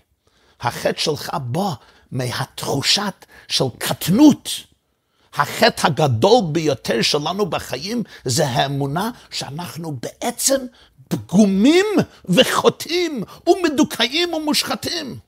החטא 0.61 1.01
שלך 1.01 1.31
בא 1.43 1.73
מהתחושת 2.13 3.27
של 3.49 3.65
קטנות. 3.79 4.51
החטא 5.35 5.87
הגדול 5.87 6.45
ביותר 6.53 7.03
שלנו 7.03 7.47
בחיים 7.47 8.03
זה 8.25 8.47
האמונה 8.47 9.11
שאנחנו 9.31 9.97
בעצם 10.03 10.67
פגומים 11.17 11.87
וחוטאים 12.25 13.25
ומדוכאים 13.47 14.35
ומושחתים. 14.35 15.19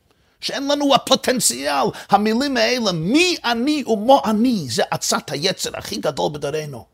שאין 0.40 0.68
לנו 0.68 0.94
הפוטנציאל, 0.94 1.86
המילים 2.10 2.56
האלה, 2.56 2.92
מי 2.92 3.36
אני 3.44 3.84
ומו 3.86 4.22
אני, 4.24 4.66
זה 4.68 4.82
עצת 4.90 5.30
היצר 5.30 5.70
הכי 5.74 5.96
גדול 5.96 6.32
בדורנו. 6.32 6.84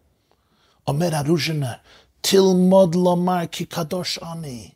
אומר 0.87 1.15
הרוז'נר, 1.15 1.73
תלמוד 2.21 2.95
לומר 2.95 3.47
כי 3.53 3.65
קדוש 3.65 4.19
אני. 4.33 4.71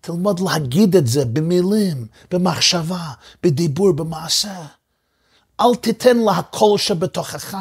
תלמוד 0.00 0.40
להגיד 0.40 0.96
את 0.96 1.06
זה 1.06 1.24
במילים, 1.24 2.06
במחשבה, 2.30 3.10
בדיבור, 3.42 3.92
במעשה. 3.92 4.66
אל 5.60 5.74
תיתן 5.80 6.16
להקול 6.16 6.78
שבתוכך, 6.78 7.56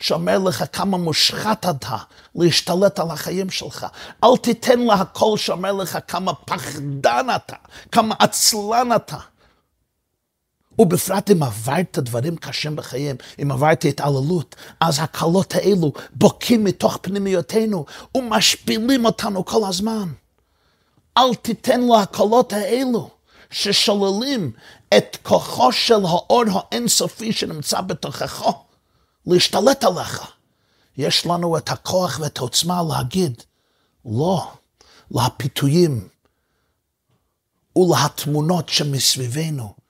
שאומר 0.00 0.38
לך 0.38 0.64
כמה 0.72 0.96
מושחת 0.96 1.66
אתה, 1.70 1.96
להשתלט 2.34 2.98
על 2.98 3.10
החיים 3.10 3.50
שלך. 3.50 3.86
אל 4.24 4.36
תיתן 4.42 4.80
להקול 4.80 5.38
שאומר 5.38 5.72
לך 5.72 5.98
כמה 6.08 6.34
פחדן 6.34 7.26
אתה, 7.36 7.56
כמה 7.92 8.14
עצלן 8.18 8.88
אתה. 8.96 9.16
ובפרט 10.78 11.30
אם 11.30 11.42
עברת 11.42 11.98
דברים 11.98 12.36
קשים 12.36 12.76
בחיים, 12.76 13.16
אם 13.42 13.52
עברת 13.52 13.84
התעללות, 13.84 14.56
אז 14.80 14.98
הקלות 14.98 15.54
האלו 15.54 15.92
בוקעים 16.14 16.64
מתוך 16.64 16.98
פנימיותינו 17.02 17.84
ומשפילים 18.14 19.04
אותנו 19.04 19.44
כל 19.44 19.68
הזמן. 19.68 20.08
אל 21.18 21.34
תיתן 21.34 21.80
להקלות 21.80 22.52
האלו 22.52 23.10
ששוללים 23.50 24.52
את 24.96 25.16
כוחו 25.22 25.72
של 25.72 26.04
האור 26.04 26.44
האינסופי 26.54 27.32
שנמצא 27.32 27.80
בתוכך 27.80 28.42
להשתלט 29.26 29.84
עליך. 29.84 30.32
יש 30.96 31.26
לנו 31.26 31.58
את 31.58 31.68
הכוח 31.70 32.18
ואת 32.22 32.38
העוצמה 32.38 32.82
להגיד 32.88 33.42
לא 34.04 34.52
לפיתויים 35.10 36.08
ולתמונות 37.76 38.68
שמסביבנו. 38.68 39.80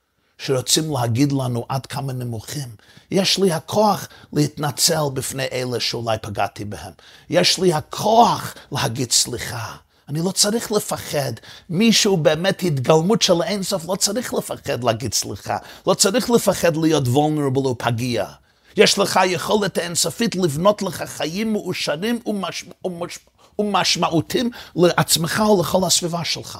שרוצים 0.40 0.92
להגיד 0.92 1.32
לנו 1.32 1.66
עד 1.68 1.86
כמה 1.86 2.12
נמוכים. 2.12 2.68
יש 3.10 3.38
לי 3.38 3.52
הכוח 3.52 4.08
להתנצל 4.32 5.02
בפני 5.14 5.46
אלה 5.52 5.80
שאולי 5.80 6.16
פגעתי 6.22 6.64
בהם. 6.64 6.92
יש 7.30 7.58
לי 7.58 7.72
הכוח 7.72 8.54
להגיד 8.72 9.12
סליחה. 9.12 9.76
אני 10.08 10.20
לא 10.24 10.30
צריך 10.30 10.72
לפחד. 10.72 11.32
מישהו 11.70 12.16
באמת 12.16 12.62
התגלמות 12.62 13.22
של 13.22 13.42
האינסוף, 13.42 13.88
לא 13.88 13.96
צריך 13.96 14.34
לפחד 14.34 14.84
להגיד 14.84 15.14
סליחה. 15.14 15.56
לא 15.86 15.94
צריך 15.94 16.30
לפחד 16.30 16.76
להיות 16.76 17.04
vulnerable 17.06 17.66
ופגיע. 17.66 18.26
יש 18.80 18.98
לך 18.98 19.20
יכולת 19.26 19.78
אינסופית 19.78 20.34
לבנות 20.34 20.82
לך 20.82 21.02
חיים 21.02 21.52
מאושרים 21.52 22.20
ומש... 22.26 22.64
ומש... 22.84 23.18
ומשמעותיים 23.58 24.50
לעצמך 24.76 25.42
ולכל 25.50 25.86
הסביבה 25.86 26.24
שלך. 26.24 26.58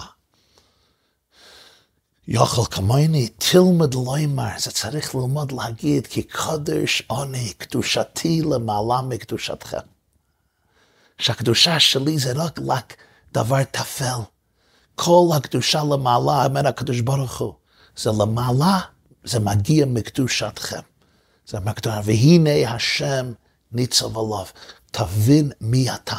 יוכל 2.28 2.62
כמוני, 2.70 3.28
תלמד 3.28 3.94
לומר, 3.94 4.48
זה 4.58 4.70
צריך 4.70 5.14
ללמוד 5.14 5.52
להגיד, 5.52 6.06
כי 6.06 6.22
קודש 6.22 7.02
עוני, 7.06 7.52
קדושתי 7.52 8.42
למעלה 8.42 9.02
מקדושתכם. 9.02 9.78
שהקדושה 11.18 11.80
שלי 11.80 12.18
זה 12.18 12.32
רק 12.32 12.60
רק 12.68 12.96
דבר 13.32 13.64
טפל. 13.64 14.20
כל 14.94 15.28
הקדושה 15.36 15.82
למעלה, 15.84 16.46
אומר 16.46 16.66
הקדוש 16.66 17.00
ברוך 17.00 17.38
הוא, 17.38 17.54
זה 17.96 18.10
למעלה, 18.18 18.80
זה 19.24 19.40
מגיע 19.40 19.86
מקדושתכם. 19.86 20.80
זה 21.50 21.60
מקדושה, 21.60 22.00
והנה 22.04 22.74
השם 22.74 23.32
ניצב 23.72 24.18
עליו, 24.18 24.44
תבין 24.90 25.52
מי 25.60 25.90
אתה. 25.94 26.16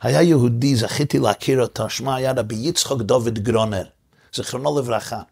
היה 0.00 0.22
יהודי, 0.22 0.76
זכיתי 0.76 1.18
להכיר 1.18 1.62
אותו, 1.62 1.90
שמה 1.90 2.16
היה 2.16 2.32
רבי 2.32 2.54
יצחק 2.54 2.96
דוד 2.96 3.38
גרונר. 3.38 3.84
זיכרונו 4.34 4.78
לברכה. 4.78 5.22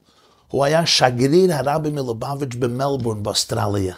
הוא 0.49 0.65
היה 0.65 0.87
שגריר 0.87 1.55
הרבי 1.55 1.91
מלובביץ' 1.91 2.55
במלבורן 2.59 3.23
באוסטרליה. 3.23 3.95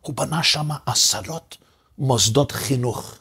הוא 0.00 0.14
בנה 0.16 0.42
שם 0.42 0.68
עשרות 0.86 1.56
מוסדות 1.98 2.52
חינוך, 2.52 3.14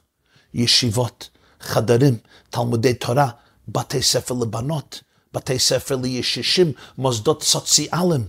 ישיבות, 0.54 1.30
חדרים, 1.60 2.18
תלמודי 2.50 2.94
תורה, 2.94 3.30
בתי 3.68 4.02
ספר 4.02 4.34
לבנות, 4.34 5.02
בתי 5.34 5.60
ספר 5.60 5.96
לישישים, 5.96 6.72
מוסדות 6.98 7.44
סוציאליים 7.44 8.28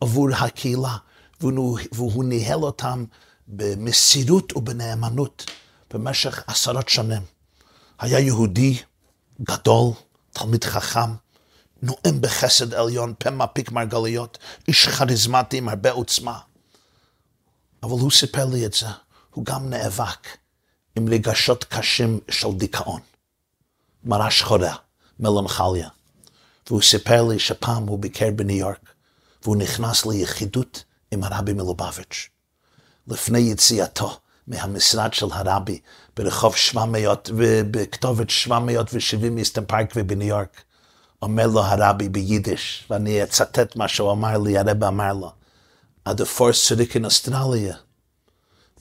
עבור 0.00 0.28
הקהילה, 0.32 0.96
והוא, 1.40 1.78
והוא 1.92 2.24
ניהל 2.24 2.62
אותם 2.62 3.04
במסירות 3.48 4.56
ובנאמנות 4.56 5.50
במשך 5.90 6.44
עשרות 6.46 6.88
שנים. 6.88 7.22
היה 7.98 8.18
יהודי 8.18 8.78
גדול, 9.42 9.92
תלמיד 10.32 10.64
חכם, 10.64 11.14
נואם 11.82 12.20
בחסד 12.20 12.74
עליון, 12.74 13.14
פה 13.18 13.30
מפיק 13.30 13.72
מרגליות, 13.72 14.38
איש 14.68 14.88
כריזמטי 14.88 15.58
עם 15.58 15.68
הרבה 15.68 15.90
עוצמה. 15.90 16.38
אבל 17.82 17.90
הוא 17.90 18.10
סיפר 18.10 18.44
לי 18.44 18.66
את 18.66 18.72
זה, 18.72 18.86
הוא 19.30 19.44
גם 19.44 19.70
נאבק 19.70 20.28
עם 20.96 21.08
רגשות 21.08 21.64
קשים 21.64 22.20
של 22.30 22.52
דיכאון, 22.56 23.00
מרה 24.04 24.30
שחורה, 24.30 24.76
מלנכליה. 25.20 25.88
והוא 26.66 26.82
סיפר 26.82 27.22
לי 27.22 27.38
שפעם 27.38 27.86
הוא 27.86 27.98
ביקר 27.98 28.30
בניו 28.36 28.56
יורק, 28.56 28.92
והוא 29.42 29.56
נכנס 29.56 30.06
ליחידות 30.06 30.84
עם 31.10 31.24
הרבי 31.24 31.52
מלובביץ'. 31.52 32.28
לפני 33.06 33.38
יציאתו 33.38 34.18
מהמשרד 34.46 35.14
של 35.14 35.26
הרבי 35.32 35.80
ברחוב 36.16 36.56
700, 36.56 37.30
בכתובת 37.70 38.30
770 38.30 39.34
מיסטר 39.34 39.62
פארקווי 39.66 40.02
בניו 40.02 40.28
יורק, 40.28 40.62
אומר 41.22 41.46
לו 41.46 41.60
הרבי 41.62 42.08
ביידיש, 42.08 42.84
ואני 42.90 43.22
אצטט 43.22 43.76
מה 43.76 43.88
שהוא 43.88 44.12
אמר 44.12 44.38
לי, 44.38 44.58
הרבי 44.58 44.86
אמר 44.86 45.12
לו, 45.12 45.32
the 46.08 46.24
first 46.38 46.64
zurück 46.66 46.94
in 46.94 47.04
Australia, 47.04 47.78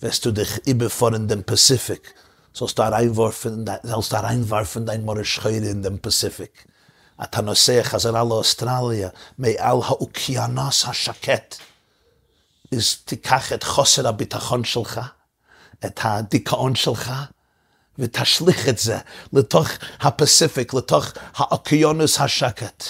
wirst 0.01 0.25
du 0.25 0.31
dich 0.31 0.57
überfahren 0.65 1.27
den 1.27 1.43
Pazifik, 1.43 2.15
sollst 2.53 2.79
du 2.79 2.83
reinwerfen, 2.83 3.65
sollst 3.83 4.11
du 4.13 4.17
reinwerfen 4.17 4.85
dein 4.85 5.03
Morischheure 5.05 5.69
in 5.73 5.83
den 5.83 5.99
Pazifik. 6.01 6.65
אתה 7.23 7.41
נוסע 7.41 7.83
חזרה 7.83 8.23
לאוסטרליה, 8.23 9.09
מעל 9.37 9.77
האוקיינוס 9.85 10.85
השקט, 10.85 11.55
אז 12.71 12.95
תיקח 13.05 13.53
את 13.53 13.63
חוסר 13.63 14.07
הביטחון 14.07 14.63
שלך, 14.63 15.01
את 15.85 15.99
הדיכאון 16.03 16.75
שלך, 16.75 17.11
ותשליך 17.99 18.69
את 18.69 18.77
זה 18.77 18.97
לתוך 19.33 19.67
הפסיפיק, 19.99 20.73
לתוך 20.73 21.05
האוקיינוס 21.35 22.19
השקט. 22.19 22.83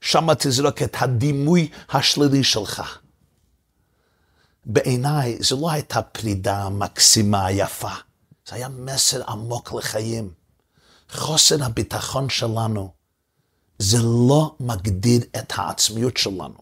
שם 0.00 0.34
תזרוק 0.34 0.82
את 0.82 0.96
הדימוי 1.00 1.70
השלילי 1.90 2.44
שלך. 2.44 2.98
בעיניי 4.64 5.38
זו 5.40 5.60
לא 5.60 5.70
הייתה 5.70 6.02
פרידה 6.02 6.68
מקסימה, 6.68 7.50
יפה. 7.50 7.92
זה 8.48 8.54
היה 8.54 8.68
מסר 8.68 9.22
עמוק 9.30 9.72
לחיים. 9.72 10.30
חוסר 11.10 11.64
הביטחון 11.64 12.28
שלנו 12.28 12.92
זה 13.78 13.98
לא 14.02 14.56
מגדיר 14.60 15.20
את 15.38 15.52
העצמיות 15.56 16.16
שלנו. 16.16 16.58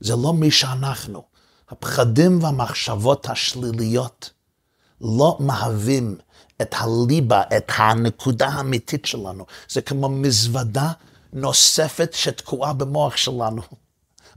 זה 0.00 0.16
לא 0.16 0.32
מי 0.32 0.50
שאנחנו. 0.50 1.33
הפחדים 1.78 2.42
והמחשבות 2.42 3.28
השליליות 3.30 4.30
לא 5.00 5.36
מהווים 5.40 6.16
את 6.62 6.74
הליבה, 6.78 7.42
את 7.56 7.72
הנקודה 7.76 8.48
האמיתית 8.48 9.06
שלנו. 9.06 9.46
זה 9.68 9.82
כמו 9.82 10.08
מזוודה 10.08 10.92
נוספת 11.32 12.12
שתקועה 12.12 12.72
במוח 12.72 13.16
שלנו. 13.16 13.62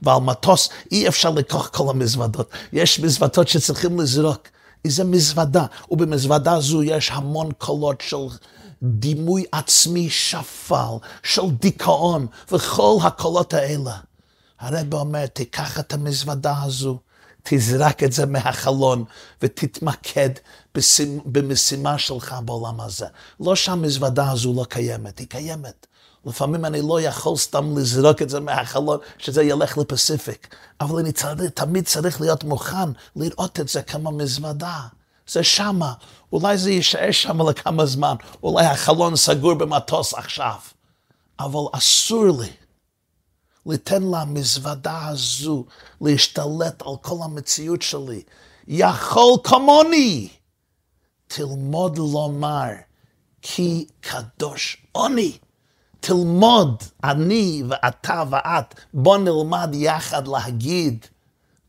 ועל 0.01 0.21
מטוס 0.21 0.69
אי 0.91 1.07
אפשר 1.07 1.29
לקוח 1.29 1.67
כל 1.67 1.89
המזוודות. 1.89 2.49
יש 2.73 2.99
מזוודות 2.99 3.47
שצריכים 3.47 3.99
לזרוק. 3.99 4.47
איזה 4.85 5.03
מזוודה, 5.03 5.65
ובמזוודה 5.91 6.59
זו 6.59 6.83
יש 6.83 7.11
המון 7.11 7.51
קולות 7.57 8.01
של 8.01 8.27
דימוי 8.83 9.43
עצמי 9.51 10.09
שפל, 10.09 10.95
של 11.23 11.49
דיכאון, 11.59 12.27
וכל 12.51 12.97
הקולות 13.03 13.53
האלה. 13.53 13.97
הרב 14.59 14.93
אומר, 14.93 15.25
תיקח 15.25 15.79
את 15.79 15.93
המזוודה 15.93 16.63
הזו, 16.63 16.99
תזרק 17.49 18.03
את 18.03 18.11
זה 18.11 18.25
מהחלון 18.25 19.03
ותתמקד 19.41 20.29
במשימה 21.25 21.97
שלך 21.97 22.35
בעולם 22.45 22.81
הזה. 22.81 23.05
לא 23.39 23.55
שהמזוודה 23.55 24.31
הזו 24.31 24.53
לא 24.53 24.63
קיימת, 24.63 25.19
היא 25.19 25.27
קיימת. 25.27 25.87
לפעמים 26.25 26.65
אני 26.65 26.81
לא 26.81 27.01
יכול 27.01 27.37
סתם 27.37 27.77
לזרוק 27.77 28.21
את 28.21 28.29
זה 28.29 28.39
מהחלון, 28.39 28.97
שזה 29.17 29.43
ילך 29.43 29.77
לפסיפיק. 29.77 30.55
אבל 30.81 30.99
אני 30.99 31.11
צריך, 31.11 31.51
תמיד 31.53 31.85
צריך 31.85 32.21
להיות 32.21 32.43
מוכן 32.43 32.89
לראות 33.15 33.59
את 33.59 33.67
זה 33.67 33.81
כמו 33.81 34.11
מזוודה. 34.11 34.79
זה 35.27 35.43
שמה. 35.43 35.93
אולי 36.33 36.57
זה 36.57 36.71
יישאר 36.71 37.11
שמה 37.11 37.49
לכמה 37.49 37.85
זמן. 37.85 38.15
אולי 38.43 38.65
החלון 38.65 39.15
סגור 39.15 39.53
במטוס 39.53 40.13
עכשיו. 40.13 40.55
אבל 41.39 41.61
אסור 41.71 42.25
לי 42.39 42.49
ליתן 43.67 44.03
למזוודה 44.03 45.07
הזו 45.07 45.65
להשתלט 46.01 46.81
על 46.81 46.93
כל 47.01 47.15
המציאות 47.23 47.81
שלי. 47.81 48.23
יכול 48.67 49.33
כמוני. 49.43 50.29
תלמוד 51.27 51.97
לומר, 51.97 52.69
כי 53.41 53.85
קדוש 54.01 54.77
עוני. 54.91 55.37
תלמוד, 55.99 56.83
אני 57.03 57.63
ואתה 57.69 58.23
ואת, 58.29 58.75
בוא 58.93 59.17
נלמד 59.17 59.69
יחד 59.73 60.27
להגיד 60.27 61.05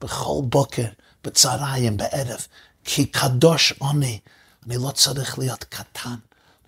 בכל 0.00 0.40
בוקר, 0.42 0.86
בצהריים, 1.24 1.96
בערב, 1.96 2.46
כי 2.84 3.06
קדוש 3.06 3.72
עוני. 3.78 4.18
אני 4.66 4.76
לא 4.76 4.90
צריך 4.90 5.38
להיות 5.38 5.64
קטן, 5.64 6.14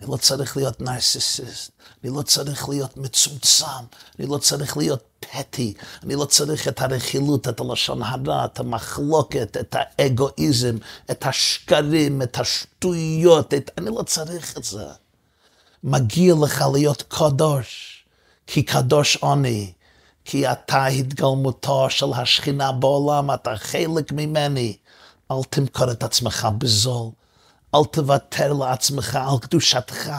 אני 0.01 0.11
לא 0.11 0.17
צריך 0.17 0.57
להיות 0.57 0.81
נרסיסיסט, 0.81 1.71
אני 2.05 2.13
לא 2.17 2.23
צריך 2.23 2.69
להיות 2.69 2.97
מצומצם, 2.97 3.85
אני 4.19 4.27
לא 4.27 4.39
צריך 4.39 4.77
להיות 4.77 5.03
פטי, 5.21 5.75
אני 6.03 6.15
לא 6.15 6.25
צריך 6.25 6.69
את 6.69 6.81
הרכילות, 6.81 7.49
את 7.49 7.61
הלשון 7.61 8.03
הרע, 8.03 8.45
את 8.45 8.61
המחלוקת, 8.61 9.57
את 9.61 9.77
האגואיזם, 9.79 10.77
את 11.11 11.27
השקרים, 11.27 12.23
את 12.23 12.39
השטויות, 12.39 13.55
את... 13.55 13.71
אני 13.79 13.91
לא 13.91 14.03
צריך 14.03 14.57
את 14.57 14.65
זה. 14.65 14.87
מגיע 15.85 16.35
לך 16.43 16.65
להיות 16.73 17.03
קדוש, 17.09 18.05
כי 18.47 18.63
קדוש 18.63 19.17
עוני, 19.17 19.73
כי 20.25 20.53
אתה 20.53 20.87
התגלמותו 20.87 21.91
של 21.91 22.13
השכינה 22.13 22.73
בעולם, 22.73 23.31
אתה 23.31 23.57
חלק 23.57 24.13
ממני. 24.13 24.77
אל 25.31 25.43
תמכור 25.51 25.91
את 25.91 26.03
עצמך 26.03 26.49
בזול, 26.59 27.09
אל 27.75 27.85
תוותר 27.93 28.53
לעצמך 28.53 29.19
על 29.31 29.39
קדושתך, 29.39 30.11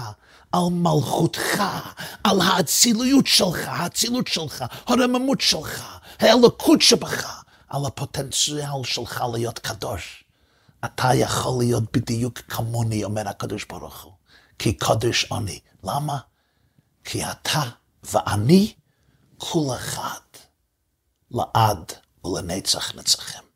על 0.52 0.64
מלכותך, 0.72 1.64
על 2.24 2.42
האציליות 2.42 3.28
שלך, 3.28 3.60
האצילות 3.66 4.28
שלך, 4.28 4.66
הרממות 4.88 5.42
שלך, 5.42 6.00
האלוקות 6.20 6.82
שבך, 6.82 7.44
על 7.68 7.86
הפוטנציאל 7.86 8.84
שלך 8.84 9.24
להיות 9.34 9.60
קדוש. 9.60 10.24
אתה 10.86 11.10
יכול 11.16 11.64
להיות 11.64 11.84
בדיוק 11.98 12.40
כמוני, 12.40 13.04
אומר 13.04 13.28
הקדוש 13.28 13.66
ברוך 13.66 14.04
הוא, 14.04 14.14
כי 14.60 14.74
קדוש 14.74 15.32
אני. 15.32 15.60
למה? 15.84 16.18
כי 17.04 17.26
אתה 17.26 17.64
ואני 18.04 18.74
כול 19.38 19.76
אחד, 19.76 20.20
לעד 21.32 21.94
ולנצח 22.26 22.96
נצחים. 22.96 23.51